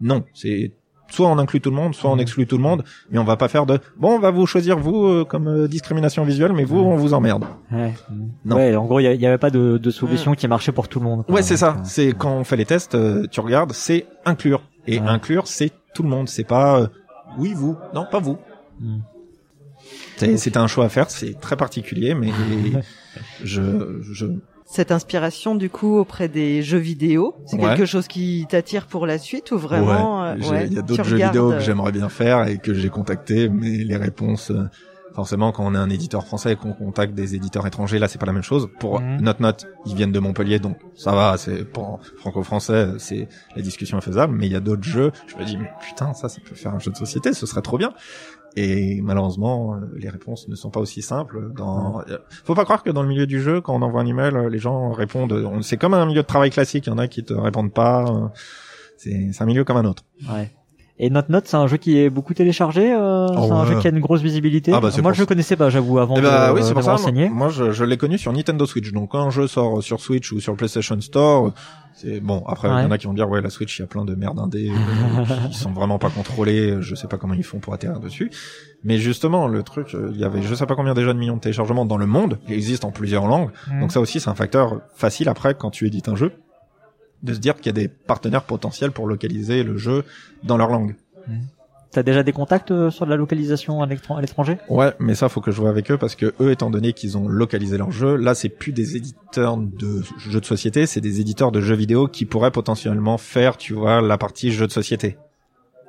[0.00, 0.72] non, c'est
[1.10, 3.36] soit on inclut tout le monde, soit on exclut tout le monde, mais on va
[3.36, 6.64] pas faire de bon, on va vous choisir vous euh, comme euh, discrimination visuelle, mais
[6.64, 7.44] vous on vous emmerde.
[7.72, 7.94] Ouais.
[8.44, 8.56] Non.
[8.56, 11.06] Ouais, en gros, il y, avait pas de, de solution qui marchait pour tout le
[11.06, 11.24] monde.
[11.24, 11.36] quoi.
[11.36, 11.76] Ouais, c'est ça.
[11.78, 15.06] Euh, C'est quand on fait les tests, euh, tu regardes, c'est inclure et Ouais.
[15.08, 16.28] inclure, c'est tout le monde.
[16.28, 16.86] C'est pas euh,
[17.38, 18.36] oui vous, non pas vous.
[18.80, 18.98] Mm.
[20.16, 22.32] C'est- C'était un choix à faire, c'est très particulier, mais
[23.42, 24.26] je, je
[24.64, 27.68] Cette inspiration du coup auprès des jeux vidéo, c'est Ouais.
[27.74, 30.78] quelque chose qui t'attire pour la suite ou vraiment Ouais, euh, j'ai- ouais, il y
[30.78, 33.78] a d'autres jeux regardes, vidéo que euh, j'aimerais bien faire et que j'ai contacté, mais
[33.78, 34.64] les réponses, euh,
[35.14, 38.18] forcément, quand on est un éditeur français et qu'on contacte des éditeurs étrangers, là, c'est
[38.18, 38.68] pas la même chose.
[38.78, 39.20] Pour Mhm.
[39.22, 43.98] notre note, ils viennent de Montpellier, donc ça va, c'est pour franco-français, c'est la discussion
[43.98, 44.36] est faisable.
[44.36, 46.74] Mais il y a d'autres jeux, je me dis, mais putain, ça, ça peut faire
[46.74, 47.92] un jeu de société, ce serait trop bien.
[48.56, 51.52] Et malheureusement, euh, les réponses ne sont pas aussi simples.
[51.54, 54.06] Dans, euh, faut pas croire que dans le milieu du jeu, quand on envoie un
[54.06, 55.32] email, euh, les gens répondent.
[55.32, 56.86] on- C'est comme un milieu de travail classique.
[56.86, 58.32] Il y en a qui te répondent pas.
[58.96, 60.02] C'est c'est un milieu comme un autre.
[60.28, 60.50] Ouais.
[61.00, 62.92] Et Note Note, c'est un jeu qui est beaucoup téléchargé.
[62.92, 63.66] Euh, Oh, c'est un ouais.
[63.74, 64.72] jeu qui a une grosse visibilité.
[64.74, 66.64] Ah bah, c'est Moi, je le connaissais pas, j'avoue, avant Eh de, bah oui, de
[66.66, 66.92] c'est pour me ça.
[66.92, 67.28] renseigner.
[67.28, 68.90] Moi, je, je l'ai connu sur Nintendo Switch.
[68.92, 71.52] Donc, quand un jeu sort sur Switch ou sur PlayStation Store,
[71.94, 72.42] c'est bon.
[72.48, 74.04] Après, il y en a qui vont dire, ouais, la Switch, il y a plein
[74.04, 76.76] de merde indé euh, qui sont vraiment pas contrôlés.
[76.80, 78.30] Je sais pas comment ils font pour atterrir dessus.
[78.82, 81.36] Mais justement, le truc, euh, il y avait, je sais pas combien déjà de millions
[81.36, 82.38] de téléchargements dans le monde.
[82.48, 83.50] Il existe en plusieurs langues.
[83.70, 83.80] Mm.
[83.80, 86.32] Donc ça aussi, c'est un facteur facile après quand tu édites un jeu
[87.22, 90.04] de se dire qu'il y a des partenaires potentiels pour localiser le jeu
[90.44, 90.94] dans leur langue.
[91.90, 94.58] T'as déjà des contacts euh, sur de la localisation à l'étranger?
[94.68, 97.16] Ouais, mais ça faut que je vois avec eux parce que eux, étant donné qu'ils
[97.16, 101.20] ont localisé leur jeu, là c'est plus des éditeurs de jeux de société, c'est des
[101.20, 105.16] éditeurs de jeux vidéo qui pourraient potentiellement faire, tu vois, la partie jeux de société.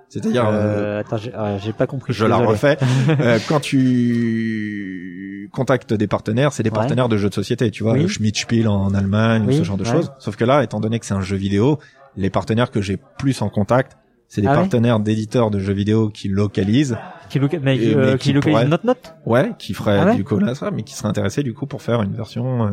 [0.09, 1.17] C'est-à-dire, euh, euh, Attends,
[1.61, 2.13] j'ai pas compris.
[2.13, 2.49] je la désolé.
[2.51, 2.77] refais.
[3.19, 6.75] Euh, quand tu contactes des partenaires, c'est des Ouais.
[6.75, 8.07] partenaires de jeux de société, tu vois, Oui.
[8.07, 9.91] Schmidt-Spiel en Allemagne Oui, ou ce genre de ouais.
[9.91, 10.11] choses.
[10.19, 11.79] Sauf que là, étant donné que c'est un jeu vidéo,
[12.17, 15.73] les partenaires que j'ai plus en contact, c'est des Ah ouais partenaires d'éditeurs de jeux
[15.73, 16.97] vidéo qui localisent,
[17.29, 19.97] Qui, loca- mais, Et- euh, mais qui qui localise pourrait- Note Note ouais, qui ferait
[19.99, 20.15] Ah ouais?
[20.15, 22.69] du coup là ça, mais qui seraient intéressés du coup pour faire une version euh,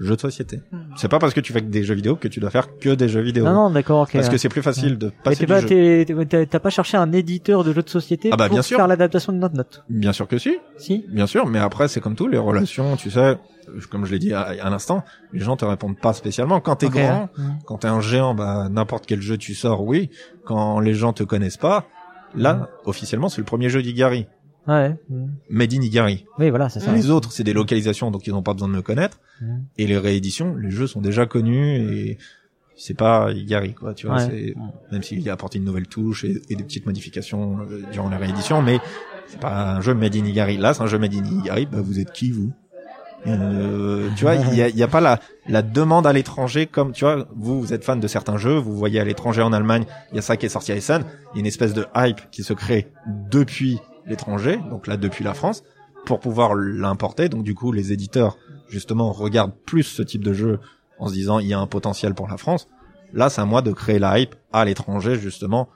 [0.00, 0.60] jeu de société.
[0.72, 0.78] Hmm.
[0.96, 2.90] C'est pas parce que tu fais que des jeux vidéo que tu dois faire que
[2.94, 3.44] des jeux vidéo.
[3.44, 4.12] Non, non, d'accord, ok.
[4.12, 5.66] parce que c'est plus facile de Mais passer t'es pas, jeu.
[5.66, 8.62] t'es- t'es- t'as pas cherché un éditeur de jeux de société Ah bah, pour bien
[8.62, 8.76] sûr.
[8.76, 10.56] faire l'adaptation de Note Note Bien sûr que si.
[10.76, 13.36] Si Bien sûr, mais après c'est comme tout, les relations, tu sais,
[13.90, 16.60] comme je l'ai dit à, à l'instant, les gens te répondent pas spécialement.
[16.60, 17.42] Quand t'es grand, Mm.
[17.66, 20.10] quand t'es un géant, bah n'importe quel jeu tu sors, oui.
[20.44, 21.86] Quand les gens te connaissent pas,
[22.34, 22.66] là, Mm.
[22.86, 24.26] officiellement, c'est le premier jeu d'Igari.
[24.68, 24.94] Ouais.
[25.48, 26.26] Made in Igari.
[26.38, 26.92] Oui, voilà, c'est ça.
[26.92, 29.18] Les autres, c'est des localisations, donc ils n'ont pas besoin de me connaître.
[29.40, 29.56] Mm.
[29.78, 32.18] Et les rééditions, les jeux sont déjà connus et
[32.76, 33.94] c'est pas Igari, quoi.
[33.94, 34.54] Tu vois, Ouais.
[34.92, 38.08] même s'il y a apporté une nouvelle touche et, et des petites modifications euh, durant
[38.10, 38.78] la réédition, mais
[39.26, 40.56] C'est pas un jeu made in Igari.
[40.56, 41.66] Là, c'est un jeu made in Igari.
[41.66, 42.52] Bah, vous êtes qui vous?
[43.26, 46.92] Euh, tu vois, il y a, y a, pas la, la demande à l'étranger comme
[46.92, 47.26] tu vois.
[47.34, 50.18] Vous, vous êtes fan de certains jeux, vous voyez à l'étranger en Allemagne, il y
[50.18, 51.02] a ça qui est sorti à Essen.
[51.32, 52.86] Il y a une espèce de hype qui se crée
[53.30, 55.62] depuis l'étranger, donc là depuis la France,
[56.06, 57.28] pour pouvoir l'importer.
[57.28, 58.36] Donc du coup, les éditeurs
[58.68, 60.58] justement regardent plus ce type de jeu
[60.98, 62.68] en se disant il y a un potentiel pour la France.
[63.12, 65.68] Là, c'est à moi de créer la hype à l'étranger justement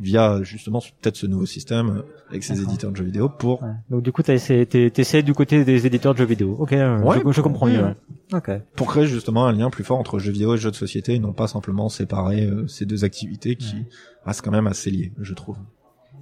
[0.00, 3.62] via justement peut-être ce nouveau système euh, avec ces éditeurs de jeux vidéo pour.
[3.62, 3.70] Ouais.
[3.90, 6.56] Donc du coup, t'essaies du côté des éditeurs de jeux vidéo.
[6.58, 7.94] Ok, euh, ouais, je, je, comprends mieux.
[8.32, 8.50] Ok.
[8.76, 11.18] Pour créer justement un lien plus fort entre jeux vidéo et jeux de société, et
[11.18, 13.84] non pas simplement séparer euh, ces deux activités qui
[14.24, 15.56] restent quand même assez liées, je trouve.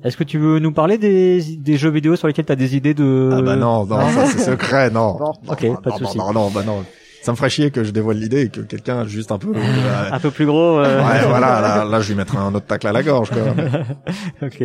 [0.05, 2.77] Est-ce que tu veux nous parler des, des jeux vidéo sur lesquels tu as des
[2.77, 3.31] idées de...
[3.33, 5.17] Ah bah non, non, ça c'est secret, non.
[5.19, 6.19] non ok, non, pas de souci.
[6.19, 6.85] Non, non, bah non
[7.22, 10.08] ça me ferait chier que je dévoile l'idée et que quelqu'un juste un peu euh,
[10.12, 10.98] un peu plus gros euh...
[10.98, 13.42] ouais voilà là, là je lui mettrai un autre tacle à la gorge quoi.
[14.42, 14.62] Ok.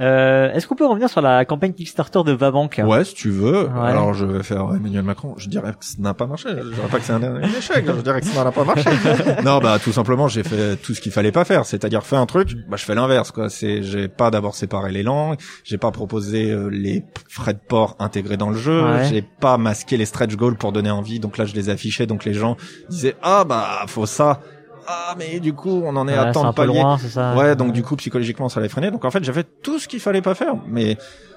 [0.00, 2.80] Euh, est-ce qu'on peut revenir sur la campagne Kickstarter de Vabank?
[2.84, 3.64] Ouais si tu veux.
[3.66, 3.88] Ouais.
[3.88, 5.34] alors je vais faire Emmanuel Macron.
[5.36, 6.48] Je dirais que ça n'a pas marché.
[6.48, 7.84] Je dirais pas que c'est un, un, échec.
[7.86, 8.88] Je dirais que ça n'a pas marché.
[9.44, 11.66] Non bah tout simplement j'ai fait tout ce qu'il fallait pas faire.
[11.66, 13.50] C'est-à-dire faire un truc bah je fais l'inverse quoi.
[13.50, 15.36] C'est j'ai pas d'abord séparé les langues.
[15.64, 18.82] J'ai pas proposé euh, les frais de port intégrés dans le jeu.
[18.82, 19.08] Ouais.
[19.10, 21.20] j'ai pas masqué les stretch goals pour donner envie.
[21.20, 22.56] Donc là je les affiche donc les gens
[22.88, 24.40] disaient ah bah faut ça.
[24.86, 26.82] Ah mais du coup on en est ouais, à tant de paliers.
[27.08, 27.36] ça.
[27.36, 29.86] ouais donc du coup psychologiquement ça les freinait donc en fait j'ai fait tout ce
[29.86, 30.54] qu'il fallait pas faire.
[30.66, 30.96] Mais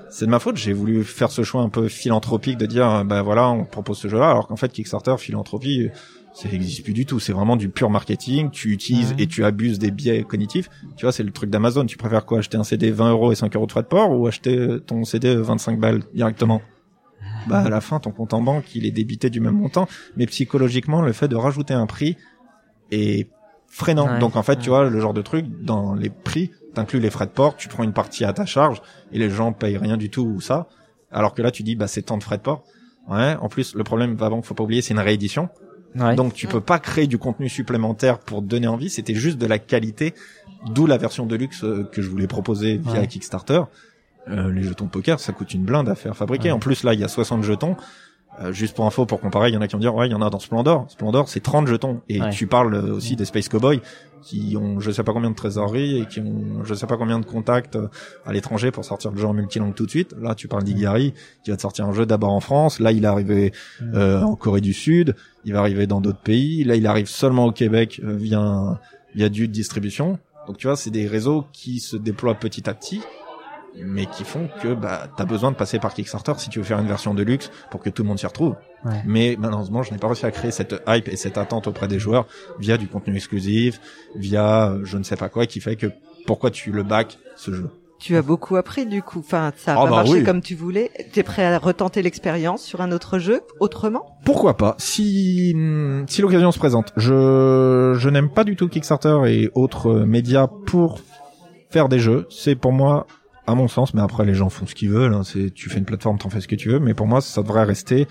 [0.10, 0.58] c'est de ma faute.
[0.58, 4.08] J'ai voulu faire ce choix un peu philanthropique de dire bah voilà on propose ce
[4.08, 5.90] jeu là alors qu'en fait Kickstarter philanthropie
[6.34, 7.20] ça n'existe plus du tout.
[7.20, 8.50] C'est vraiment du pur marketing.
[8.50, 10.70] Tu utilises et tu abuses des biais cognitifs.
[10.98, 11.86] Tu vois c'est le truc d'Amazon.
[11.86, 12.40] Tu préfères quoi?
[12.40, 15.04] Acheter un CD 20 euros et 5 euros de frais de port ou acheter ton
[15.04, 16.62] CD 25 balles directement?
[17.48, 20.26] Bah à la fin ton compte en banque il est débité du même montant mais
[20.26, 22.18] psychologiquement le fait de rajouter un prix
[22.92, 23.30] est
[23.68, 24.60] freinant Ouais, donc en fait ouais.
[24.62, 27.68] tu vois le genre de truc dans les prix t'inclus les frais de port tu
[27.68, 30.68] prends une partie à ta charge et les gens payent rien du tout ou ça
[31.12, 32.64] alors que là tu dis bah c'est tant de frais de port
[33.10, 35.50] ouais en plus le problème va faut pas oublier c'est une réédition
[35.96, 36.16] Ouais.
[36.16, 39.60] donc tu peux pas créer du contenu supplémentaire pour donner envie, c'était juste de la
[39.60, 40.16] qualité,
[40.72, 43.06] d'où la version de luxe euh, que je voulais proposer via Ouais.
[43.08, 43.62] Kickstarter.
[44.30, 46.50] Euh, les jetons de poker, ça coûte une blinde à faire fabriquer.
[46.50, 46.52] Ouais.
[46.54, 47.76] En plus là, il y a 60 jetons.
[48.42, 50.12] Euh, juste pour info, pour comparer, il y en a qui vont dire ouais, il
[50.12, 50.86] y en a dans Splendor.
[50.90, 52.02] Splendor, c'est 30 jetons.
[52.10, 52.30] Et Ouais.
[52.32, 53.80] tu parles euh, aussi des Space Cowboys
[54.24, 57.20] qui ont je sais pas combien de trésorerie et qui ont je sais pas combien
[57.20, 57.90] de contacts euh,
[58.26, 60.16] à l'étranger pour sortir le jeu en multilangue tout de suite.
[60.20, 62.80] Là, tu parles d'Igari qui va te sortir un jeu d'abord en France.
[62.80, 63.52] Là, il est arrivé
[63.94, 65.16] euh, en Corée du Sud.
[65.46, 66.64] Il va arriver dans d'autres pays.
[66.64, 68.80] Là, il arrive seulement au Québec euh, via un-
[69.14, 70.18] via du distribution.
[70.48, 73.02] Donc tu vois, c'est des réseaux qui se déploient petit à petit,
[73.82, 76.80] mais qui font que bah t'as besoin de passer par Kickstarter si tu veux faire
[76.80, 78.56] une version de luxe pour que tout le monde s'y retrouve.
[78.86, 79.02] Ouais.
[79.06, 82.00] Mais malheureusement, je n'ai pas réussi à créer cette hype et cette attente auprès des
[82.00, 82.28] joueurs
[82.60, 83.80] via du contenu exclusif,
[84.16, 85.88] via euh, je ne sais pas quoi, qui fait que
[86.28, 87.70] pourquoi tu le back ce jeu.
[88.00, 89.20] Tu as beaucoup appris du coup.
[89.20, 90.24] Enfin, ça a Ah pas bah marché oui.
[90.26, 90.92] comme tu voulais.
[91.14, 94.18] T'es prêt à retenter l'expérience sur un autre jeu autrement?
[94.26, 94.76] Pourquoi pas?
[94.78, 96.92] Si hum, si l'occasion se présente.
[96.98, 101.00] Je je n'aime pas du tout Kickstarter et autres euh, médias pour
[101.70, 102.28] faire des jeux.
[102.30, 103.08] C'est pour moi
[103.48, 105.14] à mon sens, mais après les gens font ce qu'ils veulent.
[105.14, 105.24] hein.
[105.24, 106.80] C'est tu fais une plateforme, t'en fais ce que tu veux.
[106.80, 108.08] Mais pour moi, ça devrait rester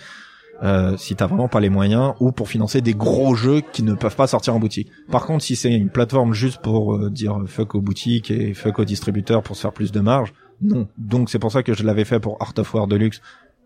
[0.62, 3.94] euh, si t'as vraiment pas les moyens ou pour financer des gros jeux qui ne
[3.94, 4.90] peuvent pas sortir en boutique.
[5.10, 8.78] Par contre, si c'est une plateforme juste pour euh, dire fuck aux boutiques et fuck
[8.78, 10.86] aux distributeurs pour se faire plus de marge, non.
[10.96, 13.20] Donc c'est pour ça que je l'avais fait pour Art of War Deluxe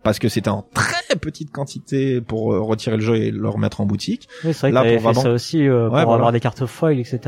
[0.07, 3.81] parce que c'était en très petite quantité pour euh, retirer le jeu et le remettre
[3.81, 4.29] en boutique.
[4.45, 6.15] Oui, c'est vrai Là, pour fait vraiment- ça aussi euh, pour Ouais, voilà.
[6.15, 7.19] avoir des cartes foil, etc.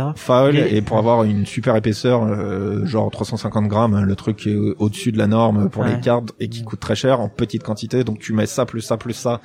[0.53, 4.75] Mais- et pour avoir une super épaisseur, euh, genre 350 grammes, le truc est au-
[4.79, 5.95] au-dessus de la norme pour Ouais.
[5.95, 8.03] les cartes et qui coûte très cher en petite quantité.
[8.03, 9.41] Donc tu mets ça plus ça plus ça,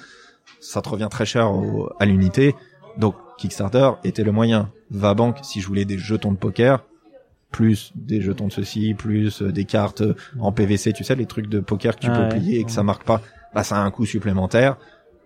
[0.61, 2.55] ça te revient très cher au- à l'unité.
[2.99, 4.71] Donc Kickstarter était le moyen.
[4.91, 6.85] Vabank, si je voulais des jetons de poker,
[7.55, 11.27] plus des jetons de ceci, plus euh, des cartes euh, en PVC, tu sais, les
[11.27, 13.23] trucs de poker que tu Ouais, peux plier et que ça marque pas,
[13.55, 14.77] bah ça a un coût supplémentaire.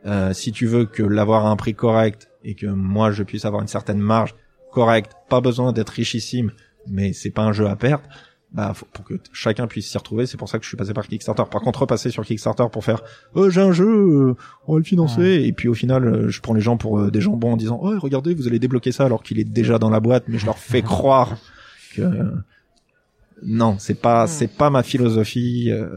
[0.05, 3.47] Euh, si tu veux que l'avoir à un prix correct et que moi je puisse
[3.47, 4.35] avoir une certaine marge
[4.73, 6.53] correcte, pas besoin d'être richissime,
[6.87, 8.05] mais c'est pas un jeu à perdre,
[8.53, 10.93] bah faut, pour que chacun puisse s'y retrouver, c'est pour ça que je suis passé
[10.93, 11.45] par Kickstarter.
[11.51, 13.03] Par contre, repasser sur Kickstarter pour faire
[13.37, 14.37] euh, j'ai un jeu, euh,
[14.67, 17.11] on va le financer, et puis au final, euh, je prends les gens pour euh,
[17.11, 19.91] des jambons en disant oh regardez, vous allez débloquer ça alors qu'il est déjà dans
[19.91, 21.38] la boîte, mais je leur fais croire
[22.01, 22.33] que
[23.45, 24.29] non, c'est pas Mm.
[24.29, 25.71] c'est pas ma philosophie.
[25.71, 25.89] euh,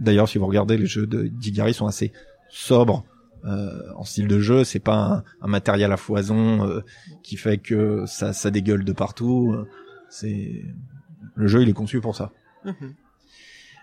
[0.00, 2.12] D'ailleurs, si vous regardez les jeux de d'Igari sont assez
[2.48, 3.04] sobres
[3.44, 4.64] euh, en style de jeu.
[4.64, 6.80] C'est pas un, un matériel à foison euh,
[7.22, 9.54] qui fait que ça ça dégueule de partout.
[10.08, 10.64] C'est
[11.36, 12.30] le jeu, il est conçu pour ça.
[12.64, 12.74] Mhm.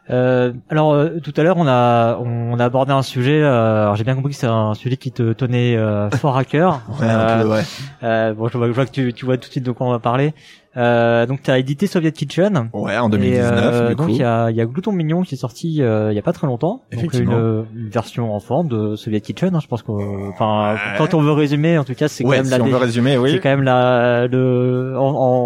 [0.10, 3.42] Euh, alors euh, tout à l'heure on a on a abordé un sujet.
[3.44, 6.46] euh, alors j'ai bien compris que c'est un sujet qui te tenait euh, fort à
[6.46, 6.82] cœur.
[7.02, 7.64] Ouais, un peu, ouais.
[8.04, 9.86] Euh, bon, je vois, je vois que tu, tu vois tout de suite de quoi
[9.86, 10.34] on va parler.
[10.78, 12.70] Euh, donc tu as édité Soviet Kitchen.
[12.74, 15.24] Ouais, en Et, 2019, euh, du donc il y a, il y a Glouton Mignon
[15.24, 16.84] qui est sorti euh, il y a pas très longtemps.
[16.92, 17.38] Donc Effectivement.
[17.38, 19.56] une, une version enfant de Soviet Kitchen.
[19.56, 19.92] hein, je pense que,
[20.30, 22.68] enfin, quand on veut résumer, en tout cas, c'est Ouais, quand même si la on
[22.68, 23.40] veut résumer, c'est oui.
[23.42, 25.02] quand même la le en,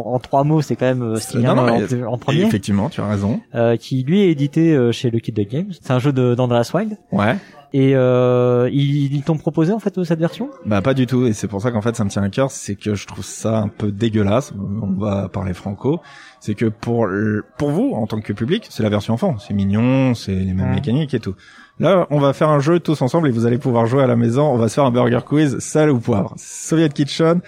[0.10, 2.16] en, en trois mots, c'est quand même euh, ce qui vient non, non, en, en
[2.16, 2.42] Et premier.
[2.42, 3.40] effectivement, tu as raison.
[3.56, 5.72] euh, qui lui est édité chez Lucky Duck Games.
[5.82, 7.36] C'est un jeu de d'Andreas Wild Ouais.
[7.74, 10.50] Et euh, ils, ils t'ont proposé en fait euh, cette version?
[10.66, 12.52] Bah pas du tout, et c'est pour ça qu'en fait ça me tient à cœur,
[12.52, 14.54] c'est que je trouve ça un peu dégueulasse.
[14.82, 16.00] On va parler franco.
[16.40, 19.54] C'est que pour le- pour vous en tant que public, c'est la version enfant, c'est
[19.54, 20.76] mignon, c'est les mêmes Ouais.
[20.76, 21.36] mécaniques et tout.
[21.80, 24.16] Là, on va faire un jeu tous ensemble et vous allez pouvoir jouer à la
[24.16, 24.44] maison.
[24.52, 27.42] On va se faire un burger quiz, sale ou poivre, Soviet Kitchen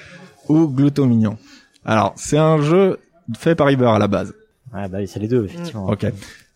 [0.49, 1.38] ou Glouton mignon.
[1.86, 2.97] Alors c'est un jeu
[3.38, 4.33] fait par Iber à la base.
[4.73, 5.88] Ah bah oui, c'est les deux effectivement.
[5.88, 6.05] Ok.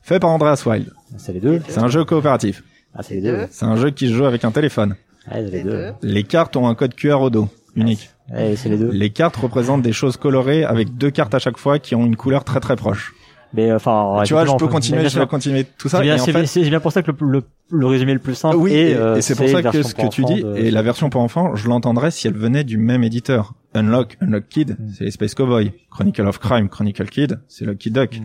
[0.02, 0.92] Fait par Andreas Wild.
[1.18, 1.62] C'est les deux.
[1.68, 2.64] C'est un jeu coopératif.
[2.98, 3.48] Ah c'est les deux.
[3.52, 4.96] C'est un jeu qui se joue avec un téléphone.
[5.32, 5.92] Ouais, c'est les deux.
[6.02, 8.10] Les cartes ont un code QR au dos, unique.
[8.34, 8.90] Ouais, c'est les deux.
[8.92, 12.16] Les cartes représentent des choses colorées avec deux cartes à chaque fois qui ont une
[12.16, 13.14] couleur très très proche.
[13.54, 15.28] Mais euh, enfin, tu vois, je peux continuer, je vais sûr.
[15.28, 15.98] continuer tout ça.
[16.00, 18.58] C'est bien, fait, pour ça que le, le, le résumé le plus simple.
[18.58, 20.70] oui, est, et, euh, et c'est pour ça que ce que tu dis, de- et
[20.70, 23.54] la version pour enfants, je l'entendrais si elle venait du même éditeur.
[23.78, 24.90] Unlock, Unlock Kid, Mm.
[24.98, 25.72] c'est les Space Cowboy.
[25.92, 28.20] Chronicle of Crime, Chronicle Kid, c'est Lucky Duck.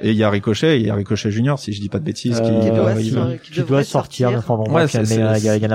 [0.00, 1.98] Et il y a Ricochet, et il y a Ricochet Junior, si je dis pas
[1.98, 3.40] de bêtises, qui, Euh, Qui doit il- sortir.
[3.42, 4.42] qui, qui doit devrait sortir.
[4.46, 5.20] bon, Ouais, c'est-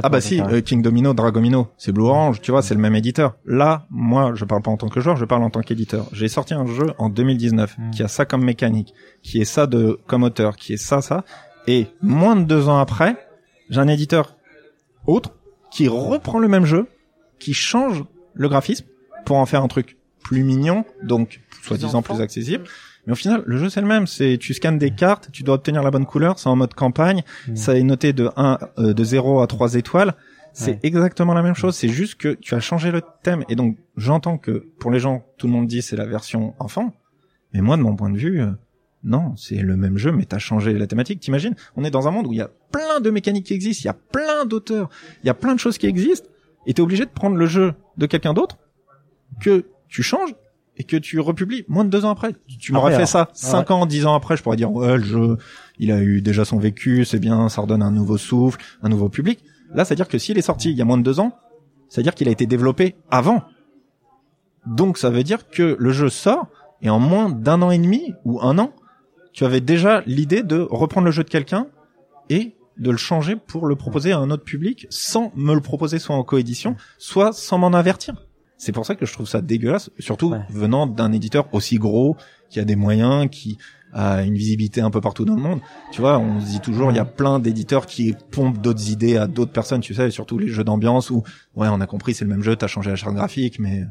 [0.03, 2.79] Ah bah si, euh, euh, King Domino, Dragomino, c'est Blue Orange, tu vois, c'est le
[2.79, 3.35] même éditeur.
[3.45, 6.07] Là, moi, je parle pas en tant que joueur, je parle en tant qu'éditeur.
[6.13, 7.91] J'ai sorti un jeu en 2019 Mm.
[7.91, 11.23] qui a ça comme mécanique, qui est ça de comme auteur, qui est ça, ça,
[11.67, 13.17] et moins de deux ans après,
[13.69, 14.35] j'ai un éditeur
[15.05, 15.31] autre
[15.71, 16.87] qui reprend le même jeu,
[17.39, 18.03] qui change
[18.33, 18.85] le graphisme
[19.27, 22.63] pour en faire un truc plus mignon, donc soi-disant plus accessible.
[23.05, 24.07] Mais au final, le jeu c'est le même.
[24.07, 26.39] C'est tu scannes des cartes, tu dois obtenir la bonne couleur.
[26.39, 27.23] C'est en mode campagne.
[27.47, 27.55] Mm.
[27.55, 30.13] Ça est noté de 1, euh, de 0 à 3 étoiles.
[30.53, 30.79] C'est Ouais.
[30.83, 31.75] exactement la même chose.
[31.75, 33.43] C'est juste que tu as changé le thème.
[33.49, 36.93] Et donc, j'entends que pour les gens, tout le monde dit c'est la version enfant.
[37.53, 38.51] Mais moi, de mon point de vue, euh,
[39.03, 41.19] non, c'est le même jeu, mais t'as changé la thématique.
[41.19, 43.81] T'imagines On est dans un monde où il y a plein de mécaniques qui existent,
[43.83, 44.89] il y a plein d'auteurs,
[45.23, 46.27] il y a plein de choses qui existent,
[46.65, 48.57] et t'es obligé de prendre le jeu de quelqu'un d'autre
[49.41, 50.35] que tu changes
[50.77, 52.33] et que tu republies moins de deux ans après.
[52.59, 55.37] Tu- m'aurais fait ça cinq ans, dix ans après, je pourrais dire ouais, le jeu,
[55.79, 59.09] il a eu déjà son vécu, c'est bien, ça redonne un nouveau souffle, un nouveau
[59.09, 59.39] public.
[59.73, 61.35] Là, c'est-à-dire que s'il est sorti il y a moins de deux ans,
[61.89, 63.43] c'est-à-dire qu'il a été développé avant.
[64.65, 66.47] Donc ça veut dire que le jeu sort
[66.81, 68.71] et en moins d'un an et demi ou un an,
[69.33, 71.67] tu avais déjà l'idée de reprendre le jeu de quelqu'un
[72.29, 75.97] et de le changer pour le proposer à un autre public sans me le proposer
[75.99, 78.15] soit en coédition, soit sans m'en avertir.
[78.57, 80.41] C'est pour ça que je trouve ça dégueulasse, surtout Ouais.
[80.49, 82.17] venant d'un éditeur aussi gros,
[82.49, 83.57] qui a des moyens, qui
[83.93, 85.59] a une visibilité un peu partout dans le monde.
[85.91, 89.15] Tu vois, on se dit toujours, il y a plein d'éditeurs qui pompent d'autres idées
[89.17, 91.23] à d'autres personnes, tu sais, surtout les jeux d'ambiance où,
[91.55, 93.85] ouais, on a compris, c'est le même jeu, t'as changé la charte graphique, mais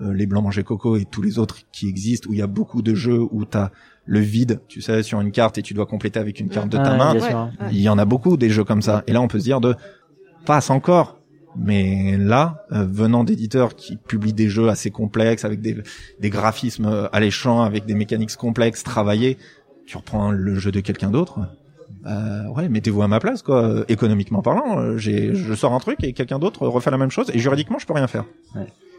[0.00, 2.46] euh, les blancs manger coco et tous les autres qui existent, où il y a
[2.46, 3.70] beaucoup de jeux où t'as
[4.06, 6.76] le vide, tu sais, sur une carte et tu dois compléter avec une carte de
[6.78, 7.14] ta main.
[7.14, 7.20] Ouais.
[7.34, 7.48] Ouais.
[7.70, 9.02] Il y en a beaucoup des jeux comme ça.
[9.06, 9.74] Et là, on peut se dire de
[10.46, 11.19] passe encore.
[11.56, 15.76] Mais là, euh, venant d'éditeurs qui publient des jeux assez complexes avec des,
[16.20, 19.36] des graphismes euh, alléchants, avec des mécaniques complexes, travaillées,
[19.86, 21.40] tu reprends le jeu de quelqu'un d'autre.
[22.06, 23.84] Euh, ouais, mettez-vous à ma place, quoi.
[23.88, 27.30] Économiquement parlant, euh, j'ai, je sors un truc et quelqu'un d'autre refait la même chose
[27.34, 28.24] et juridiquement, je peux rien faire.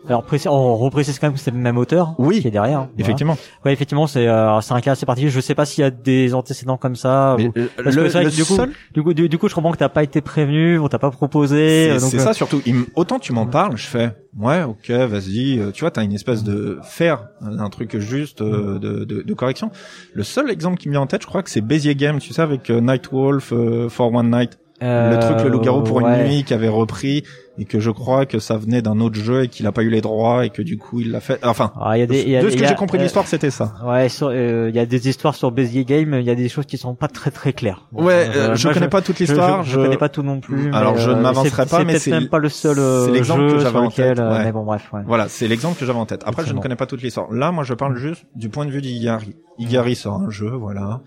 [0.08, 2.42] Alors on reprécise quand même que c'est le même auteur Oui.
[2.42, 2.80] qui est derrière.
[2.80, 2.92] Voilà.
[2.98, 3.38] Effectivement.
[3.64, 5.32] Ouais, effectivement, c'est euh, c'est un cas assez particulier.
[5.32, 7.36] Je sais pas s'il y a des antécédents comme ça.
[7.38, 9.54] Mais, ou- euh, parce le, vrai du coup, seul Du coup, du, du coup, je
[9.56, 11.98] comprends que t'as pas été prévenu, on t'a pas proposé.
[12.00, 12.62] C'est euh, euh, ça surtout.
[12.66, 15.60] Il autant tu m'en parles, je fais ouais, ok, vas-y.
[15.60, 19.34] euh, Tu vois, t'as une espèce de faire un truc juste euh, de, de, de
[19.34, 19.72] correction.
[20.14, 22.34] Le seul exemple qui me vient en tête, je crois que c'est Bézier Game, tu
[22.34, 26.22] sais, avec euh, Nightwolf euh, for One Night, le truc le loup-garou pour ouais.
[26.22, 27.24] une nuit qui avait repris
[27.58, 29.90] et que je crois que ça venait d'un autre jeu et qu'il a pas eu
[29.90, 31.40] les droits et que du coup il l'a fait.
[31.44, 33.02] Enfin, Ah, il y a des, il y a- de ce que j'ai compris de
[33.04, 33.74] euh, l'histoire, c'était ça.
[33.86, 36.66] Ouais, euh, il y a des histoires sur Bézier Game, il y a des choses
[36.66, 37.88] qui sont pas très très claires.
[37.92, 39.64] Ouais, Euh, euh, je moi, connais pas toute l'histoire.
[39.64, 40.74] Je, je, connais pas tout non plus.
[40.74, 43.50] Alors, mais, je ne euh, m'avancerai pas, mais c'est même pas le seul euh, l'exemple
[43.50, 44.46] jeu que j'avais en tête, euh, ouais.
[44.46, 44.90] Mais bon, bref.
[44.94, 45.02] Ouais.
[45.06, 46.24] Voilà, c'est l'exemple que j'avais en tête.
[46.26, 47.32] Après, je ne connais pas toute l'histoire.
[47.32, 49.36] Là, moi, je parle juste du point de vue d'Igari.
[49.60, 51.02] Igari sort un jeu, voilà.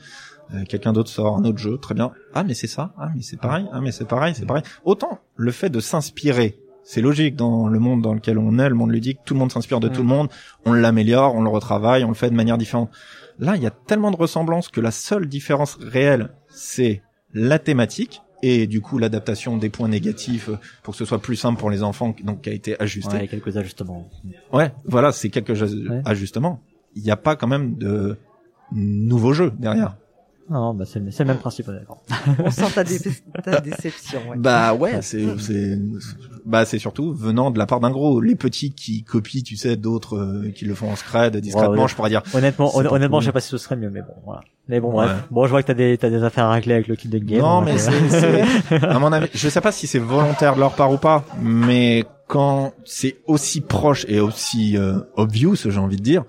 [0.53, 2.13] Euh, Quelqu'un d'autre sort un autre jeu, très bien.
[2.35, 2.93] Ah, mais c'est ça.
[2.99, 3.67] Ah, mais c'est pareil.
[3.73, 4.63] Ah, mais c'est pareil, c'est pareil.
[4.85, 8.75] Autant le fait de s'inspirer, c'est logique dans le monde dans lequel on est, le
[8.75, 9.93] monde ludique, tout le monde s'inspire de Mm.
[9.93, 10.29] tout le monde.
[10.67, 12.91] On l'améliore, on le retravaille, on le fait de manière différente.
[13.39, 18.21] Là, il y a tellement de ressemblances que la seule différence réelle, c'est la thématique
[18.43, 20.51] et du coup l'adaptation des points négatifs
[20.83, 23.17] pour que ce soit plus simple pour les enfants, donc qui a été ajusté.
[23.17, 24.09] Ouais, quelques ajustements.
[24.53, 26.03] Ouais, voilà, c'est quelques Ouais.
[26.05, 26.61] ajustements.
[26.95, 28.19] Il n'y a pas quand même de
[28.73, 29.97] nouveaux jeux derrière.
[30.51, 32.03] Non, bah c'est le, c'est le même principe, d'accord.
[32.45, 33.01] On sent ta, dé-
[33.43, 34.21] ta déception.
[34.29, 34.37] Ouais.
[34.37, 35.79] Bah ouais, c'est c'est
[36.45, 38.21] bah c'est surtout venant de la part d'un gros.
[38.21, 41.81] Les petits qui copient, tu sais, d'autres euh, qui le font en scred discrètement, Ouais,
[41.83, 41.89] ouais.
[41.89, 42.23] je pourrais dire.
[42.35, 43.23] Honnêtement, C'est hon- pas honnêtement, cool.
[43.23, 44.43] je sais pas si ce serait mieux, mais bon, voilà.
[44.69, 45.07] Mais bon, Ouais.
[45.07, 45.25] bref.
[45.31, 47.19] Bon, je vois que t'as des, t'as des affaires à régler avec le kit de
[47.19, 47.41] game.
[47.41, 47.79] non, donc, mais euh,
[48.11, 48.45] c'est
[48.81, 51.25] c'est- à mon avis, je sais pas si c'est volontaire de leur part ou pas,
[51.41, 56.25] mais quand c'est aussi proche et aussi euh, obvious, j'ai envie de dire.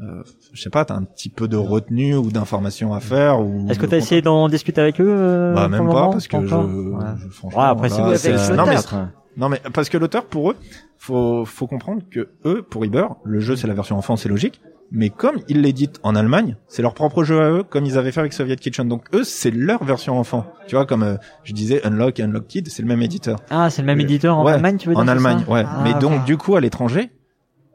[0.00, 0.22] Euh,
[0.52, 3.66] je sais pas, t'as un petit peu de retenue ou d'information à faire ou.
[3.70, 6.46] Est-ce que t'as essayé d'en discuter avec eux euh, Bah même pas parce que je,
[6.54, 7.04] encore Ouais.
[7.18, 7.60] je- franchement.
[7.60, 8.76] Ouais, après, c'est là, non mais.
[9.36, 10.56] Non mais parce que l'auteur pour eux,
[10.98, 14.60] faut faut comprendre que eux pour Iber, le jeu c'est la version enfant, c'est logique.
[14.94, 18.12] Mais comme ils l'éditent en Allemagne, c'est leur propre jeu à eux, comme ils avaient
[18.12, 18.86] fait avec Soviet Kitchen.
[18.88, 20.44] Donc eux, c'est leur version enfant.
[20.66, 23.38] Tu vois, comme euh, je disais, Unlock et Unlock Kid, c'est le même éditeur.
[23.48, 25.64] Ah, c'est le même Euh, éditeur en ouais, Allemagne, tu veux dire En Allemagne, ouais.
[25.66, 27.10] Ah, Mais donc du coup, à l'étranger,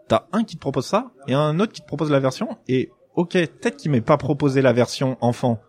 [0.08, 2.58] t'as un qui te propose ça et un autre qui te propose la version.
[2.68, 5.60] Et ok, peut-être qu'il m'ait pas proposé la version enfant.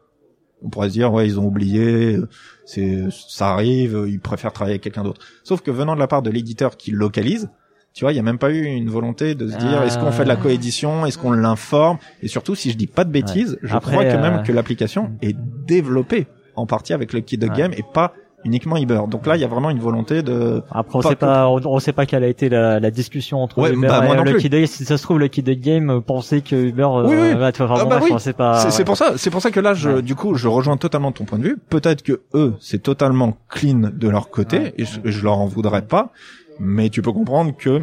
[0.63, 2.29] On pourrait se dire ouais, ils ont oublié, euh,
[2.67, 5.21] c'est ça arrive, euh, ils préfèrent travailler avec quelqu'un d'autre.
[5.45, 7.49] Sauf que venant de la part de l'éditeur qui localise,
[7.95, 9.87] tu vois, il y a même pas eu une volonté de se dire Ah.
[9.87, 11.99] est-ce qu'on fait de la coédition, est-ce qu'on l'informe?
[12.23, 14.53] Et surtout si je dis pas de bêtises, je Après, crois que euh, même que
[14.53, 15.37] l'application est
[15.67, 16.27] développée
[16.57, 17.57] en partie avec le kit de Ouais.
[17.57, 18.13] game et pas
[18.45, 19.01] uniquement Uber.
[19.09, 21.61] Donc là, il y a vraiment une volonté de Après, on Pas sait pas, on,
[21.65, 24.25] on sait pas quelle a été la, la discussion entre Ouais, Uber bah, moi et
[24.25, 27.35] le kid Si ça se trouve, le kid game pensait que Uber, Oui, oui.
[27.35, 28.13] va te faire Ah, bah oui.
[28.19, 28.85] C'est ouais.
[28.85, 30.03] pour ça, c'est pour ça que là, je, Ouais.
[30.03, 31.59] du coup, je rejoins totalement ton point de vue.
[31.69, 35.83] Peut-être que eux, c'est totalement clean de leur côté, et je, je leur en voudrais
[35.83, 36.13] pas.
[36.61, 37.83] Mais tu peux comprendre que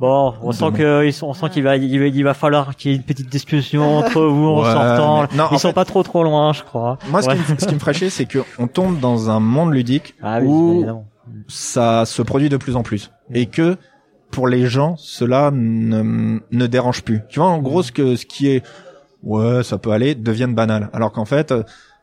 [0.00, 2.74] Bon, on sent que, ils sont- on sent qu'il va, il va, il va falloir
[2.74, 5.22] qu'il y ait une petite discussion entre vous en Ouais, sortant.
[5.36, 6.98] non, ils en sont fait- pas trop trop loin, je crois.
[7.10, 9.72] moi, ce, qui me, ce qui me chier, c'est que on tombe dans un monde
[9.72, 11.06] ludique Ah oui, où évidemment.
[11.46, 13.76] ça se produit de plus en plus, et que
[14.32, 17.20] pour les gens, cela ne, ne dérange plus.
[17.28, 18.64] Tu vois, en gros, ce que ce qui est
[19.22, 20.90] ouais, ça peut aller, devienne banal.
[20.92, 21.54] Alors qu'en fait,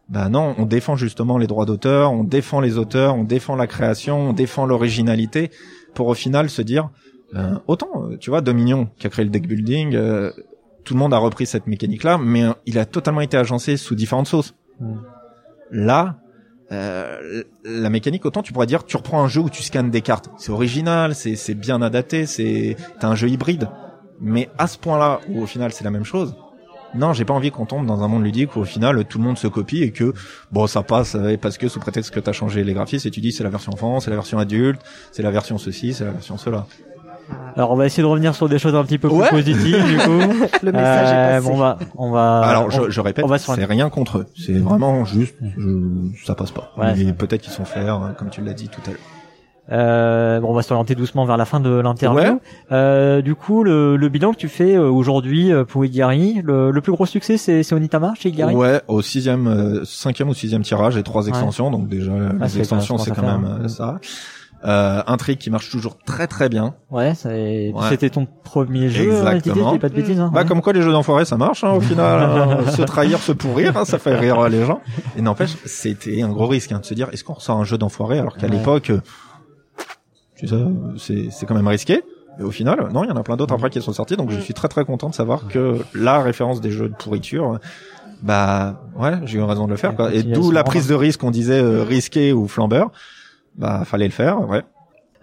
[0.07, 3.67] bah non, on défend justement les droits d'auteur, on défend les auteurs, on défend la
[3.67, 5.51] création, on défend l'originalité,
[5.93, 6.89] pour au final se dire,
[7.35, 10.31] euh, autant, euh, tu vois, Dominion qui a créé le deck building, euh,
[10.83, 13.95] tout le monde a repris cette mécanique-là, mais euh, il a totalement été agencé sous
[13.95, 14.55] différentes sauces.
[14.79, 14.95] Mm.
[15.71, 16.17] Là,
[16.71, 20.01] euh, la mécanique, autant tu pourrais dire, tu reprends un jeu où tu scannes des
[20.01, 20.29] cartes.
[20.37, 23.69] C'est original, c'est bien adapté, c'est un jeu hybride.
[24.19, 26.35] Mais à ce point-là, où au final c'est la même chose,
[26.93, 29.23] non, j'ai pas envie qu'on tombe dans un monde ludique où au final tout le
[29.23, 30.13] monde se copie et que
[30.51, 33.21] bon ça passe euh, parce que sous prétexte que t'as changé les graphismes et tu
[33.21, 36.11] dis c'est la version enfant, c'est la version adulte, c'est la version ceci, c'est la
[36.11, 36.67] version cela.
[37.55, 39.29] Alors, on va essayer de revenir sur des choses un petit peu plus Ouais.
[39.29, 40.19] positives, du coup.
[40.63, 41.47] Le message Euh, est passé.
[41.49, 42.39] bon, on va, on va.
[42.41, 45.79] Alors on- je, je répète, c'est rien contre eux, c'est vraiment juste je,
[46.25, 46.71] ça passe pas.
[46.77, 48.99] Ouais, peut-être qu'ils sont faits hein, comme tu l'as dit tout à l'heure.
[49.71, 52.19] Euh, bon, on va s'orienter doucement vers la fin de l'interview.
[52.19, 52.33] Ouais.
[52.71, 56.71] Euh, du coup, le, le bilan que tu fais euh, aujourd'hui euh, pour Igari, le,
[56.71, 58.53] le plus gros succès, c'est c'est Onitama chez Igari?
[58.55, 62.11] Ouais, au sixième, euh, cinquième ou sixième tirage et trois extensions, donc déjà
[62.41, 63.99] Ah, les extensions c'est quand même faire, euh, ça.
[64.63, 66.75] Euh, un trick qui marche toujours très très bien.
[66.91, 67.89] Ouais, c'est- Ouais.
[67.89, 69.71] c'était ton premier jeu, hein, Exactement.
[69.73, 70.19] Dis pas de bêtises.
[70.19, 70.47] Hein, Bah ouais.
[70.47, 72.57] comme quoi les jeux d'enfoirés ça marche hein, au final, hein.
[72.71, 74.79] se trahir, se pourrir, hein, ça fait rire euh, les gens.
[75.17, 77.79] Et n'empêche, c'était un gros risque hein, de se dire est-ce qu'on ressort un jeu
[77.79, 78.53] d'enfoiré alors qu'à Ouais.
[78.53, 79.01] l'époque, euh,
[80.35, 80.55] tu sais,
[80.97, 82.03] c'est c'est quand même risqué.
[82.39, 84.29] Et au final, non, il y en a plein d'autres après qui sont sortis, donc
[84.31, 87.59] je suis très très content de savoir que la référence des jeux de pourriture,
[88.21, 89.95] bah ouais, j'ai eu raison de le faire.
[89.95, 90.13] Quoi.
[90.13, 92.91] Et d'où la prise de risque, on disait euh, risqué ou flambeur,
[93.57, 94.61] bah fallait le faire, ouais.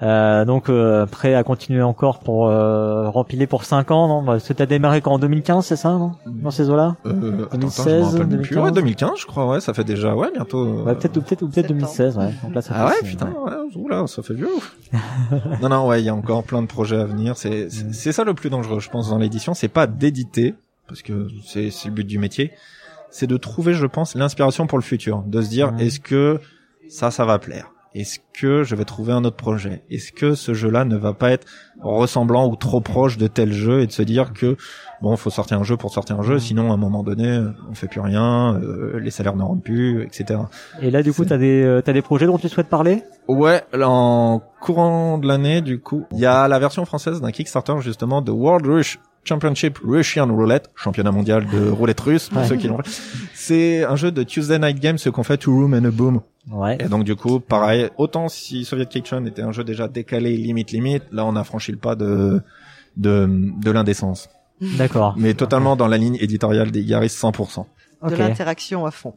[0.00, 4.24] Euh, donc euh, prêt à continuer encore pour euh, rempiler pour 5 ans, non?
[4.24, 6.12] Parce que t'as démarré qu'en 2015, c'est ça, non?
[6.24, 6.94] Dans ces eaux-là?
[7.04, 8.54] Euh, attends, attends, 2016, je me rappelle même plus.
[8.54, 8.62] 2015.
[8.64, 10.64] Ouais, 2015, je crois, ouais, ça fait déjà, ouais, bientôt.
[10.64, 11.78] euh, Ouais, peut-être ou peut-être ou peut-être Sept ans.
[11.80, 12.30] 2016, ouais.
[12.44, 14.48] Donc là, ça Ah fait- ouais, putain, ouais, oula, ça fait vieux.
[15.62, 17.36] non, non, ouais, il y a encore plein de projets à venir.
[17.36, 19.52] C'est, c'est c'est ça le plus dangereux, je pense, dans l'édition.
[19.54, 20.54] C'est pas d'éditer,
[20.86, 22.52] parce que c'est, c'est le but du métier.
[23.10, 25.22] C'est de trouver, je pense, l'inspiration pour le futur.
[25.26, 25.80] De se dire, Mhm.
[25.80, 26.38] est-ce que
[26.88, 27.72] ça, ça va plaire?
[27.98, 29.82] Est-ce que je vais trouver un autre projet?
[29.90, 31.46] Est-ce que ce jeu-là ne va pas être
[31.80, 34.56] ressemblant ou trop proche de tel jeu et de se dire que
[35.02, 37.40] bon, faut sortir un jeu pour sortir un jeu, sinon à un moment donné,
[37.70, 40.40] on fait plus rien, euh, les salaires ne rentrent plus, etc.
[40.80, 43.02] Et là, du coup, t'as des euh, t'as des projets dont tu souhaites parler?
[43.26, 47.30] Ouais, là, en courant de l'année, du coup, il y a la version française d'un
[47.32, 52.46] Kickstarter justement de World Rush Championship Russian Roulette, championnat mondial de roulette russe pour Ouais.
[52.48, 52.78] ceux qui l'ont.
[53.34, 56.20] C'est un jeu de Tuesday Night Games, ce qu'on fait Two Room and a Boom.
[56.50, 56.78] Ouais.
[56.80, 60.70] Et donc du coup, pareil, autant si Soviet Kitchen était un jeu déjà décalé, limite
[60.72, 62.40] limite, là on a franchi le pas de
[62.96, 63.28] de,
[63.62, 64.28] de l'indécence.
[64.60, 65.14] D'accord.
[65.16, 67.64] Mais totalement dans la ligne éditoriale des Yaris 100%.
[68.08, 69.14] De l'interaction à fond.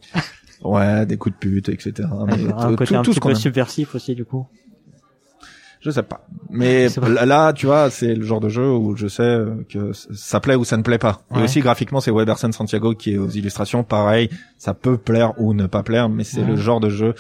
[0.63, 2.07] Ouais, des coups de pute, etc.
[2.27, 4.45] Mais un tout- côté tout- un tout petit ce qu'on peu subversif aussi, du coup.
[5.83, 6.21] Je sais pas.
[6.49, 9.91] Mais pas- là, tu vois, c'est le genre de jeu où je sais euh, que
[9.93, 11.21] ça plaît ou ça ne plaît pas.
[11.31, 11.39] Ouais.
[11.41, 13.83] Et aussi graphiquement, c'est Weberson Santiago qui est aux illustrations.
[13.83, 14.29] Pareil,
[14.59, 16.47] ça peut plaire ou ne pas plaire, mais c'est Ouais.
[16.47, 17.15] le genre de jeu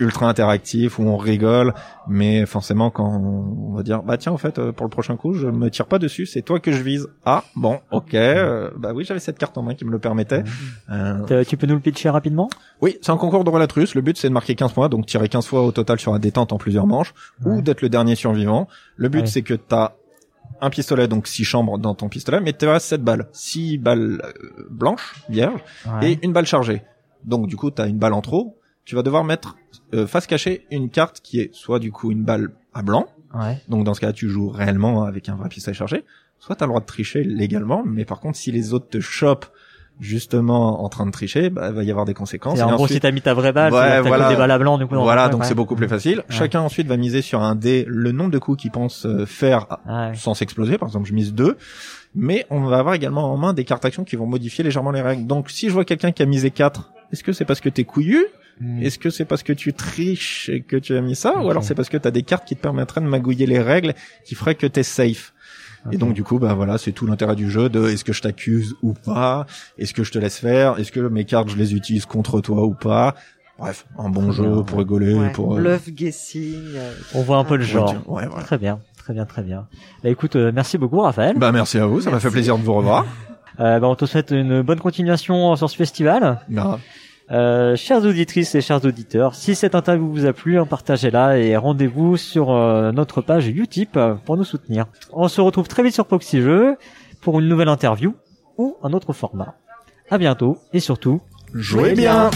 [0.00, 1.74] ultra interactif où on rigole,
[2.08, 5.34] mais forcément quand on va dire bah tiens en fait euh, pour le prochain coup
[5.34, 7.08] je me tire pas dessus, c'est toi que je vise.
[7.24, 10.42] Ah bon ok euh, bah oui j'avais cette carte en main qui me le permettait.
[10.90, 12.48] Euh, T'as- Tu peux nous le pitcher rapidement?
[12.80, 13.94] Oui, c'est un concours de roulette russe.
[13.94, 16.18] Le but, c'est de marquer 15 points, donc tirer 15 fois au total sur la
[16.18, 17.12] détente en plusieurs manches,
[17.44, 17.52] Ouais.
[17.56, 18.68] ou d'être le dernier survivant.
[18.96, 19.26] Le but, Ouais.
[19.26, 19.92] c'est que t'as
[20.60, 23.26] un pistolet, donc 6 chambres dans ton pistolet, mais tu as 7 balles.
[23.32, 25.60] 6 balles euh, blanches, vierges,
[26.02, 26.82] et une balle chargée.
[27.24, 28.56] Donc du coup, t'as une balle en trop.
[28.84, 29.56] Tu vas devoir mettre
[29.94, 33.60] euh, face cachée une carte qui est soit du coup une balle à blanc, Ouais.
[33.68, 36.04] donc dans ce cas tu joues réellement avec un vrai pistolet chargé,
[36.38, 39.46] soit t'as le droit de tricher légalement, mais par contre si les autres te chopent
[40.00, 42.58] justement en train de tricher, bah, il va y avoir des conséquences.
[42.58, 44.28] Et en gros, si t'as mis ta vraie balle, Ouais, voilà.
[44.28, 44.94] des balles à blanc, du coup.
[44.96, 46.18] voilà, donc c'est beaucoup plus facile.
[46.18, 46.24] Ouais.
[46.30, 49.66] Chacun ensuite va miser sur un dé le nombre de coups qu'il pense euh, faire
[49.88, 50.12] Ouais.
[50.14, 50.78] sans s'exploser.
[50.78, 51.56] Par exemple, je mise deux.
[52.14, 55.00] Mais on va avoir également en main des cartes actions qui vont modifier légèrement les
[55.02, 55.26] règles.
[55.26, 57.84] Donc si je vois quelqu'un qui a misé 4, est-ce que c'est parce que t'es
[57.84, 58.24] couillu
[58.60, 58.82] Mm.
[58.82, 61.38] Est-ce que c'est parce que tu triches et que tu as mis ça.
[61.42, 63.94] Ou alors c'est parce que t'as des cartes qui te permettraient de magouiller les règles
[64.24, 65.32] qui feraient que t'es safe?
[65.92, 68.22] Et donc du coup, bah voilà, c'est tout l'intérêt du jeu de est-ce que je
[68.22, 69.44] t'accuse ou pas,
[69.76, 72.64] est-ce que je te laisse faire, est-ce que mes cartes je les utilise contre toi
[72.64, 73.14] ou pas?
[73.58, 75.54] Bref, un bon Très jeu bien, pour rigoler, Ouais, pour.
[75.54, 76.54] euh, Bluff, guessing.
[76.74, 77.94] euh, On voit un peu le genre.
[78.06, 78.44] Ouais, voilà.
[78.44, 79.66] Très bien, très bien, très bien.
[80.02, 81.36] Bah écoute, euh, merci beaucoup Raphaël.
[81.38, 83.04] Bah merci à vous, ça m'a fait plaisir de vous revoir.
[83.60, 86.40] Euh, bah, on te souhaite une bonne continuation sur ce festival.
[86.48, 86.80] Bah,
[87.30, 92.16] Euh, chères auditrices et chers auditeurs, si cette interview vous a plu, partagez-la et rendez-vous
[92.16, 94.86] sur euh, notre page Utip pour nous soutenir.
[95.12, 96.76] On se retrouve très vite sur Proxy Jeux
[97.22, 98.14] pour une nouvelle interview
[98.58, 99.54] ou un autre format.
[100.10, 101.22] À bientôt et surtout,
[101.54, 102.30] jouez bien.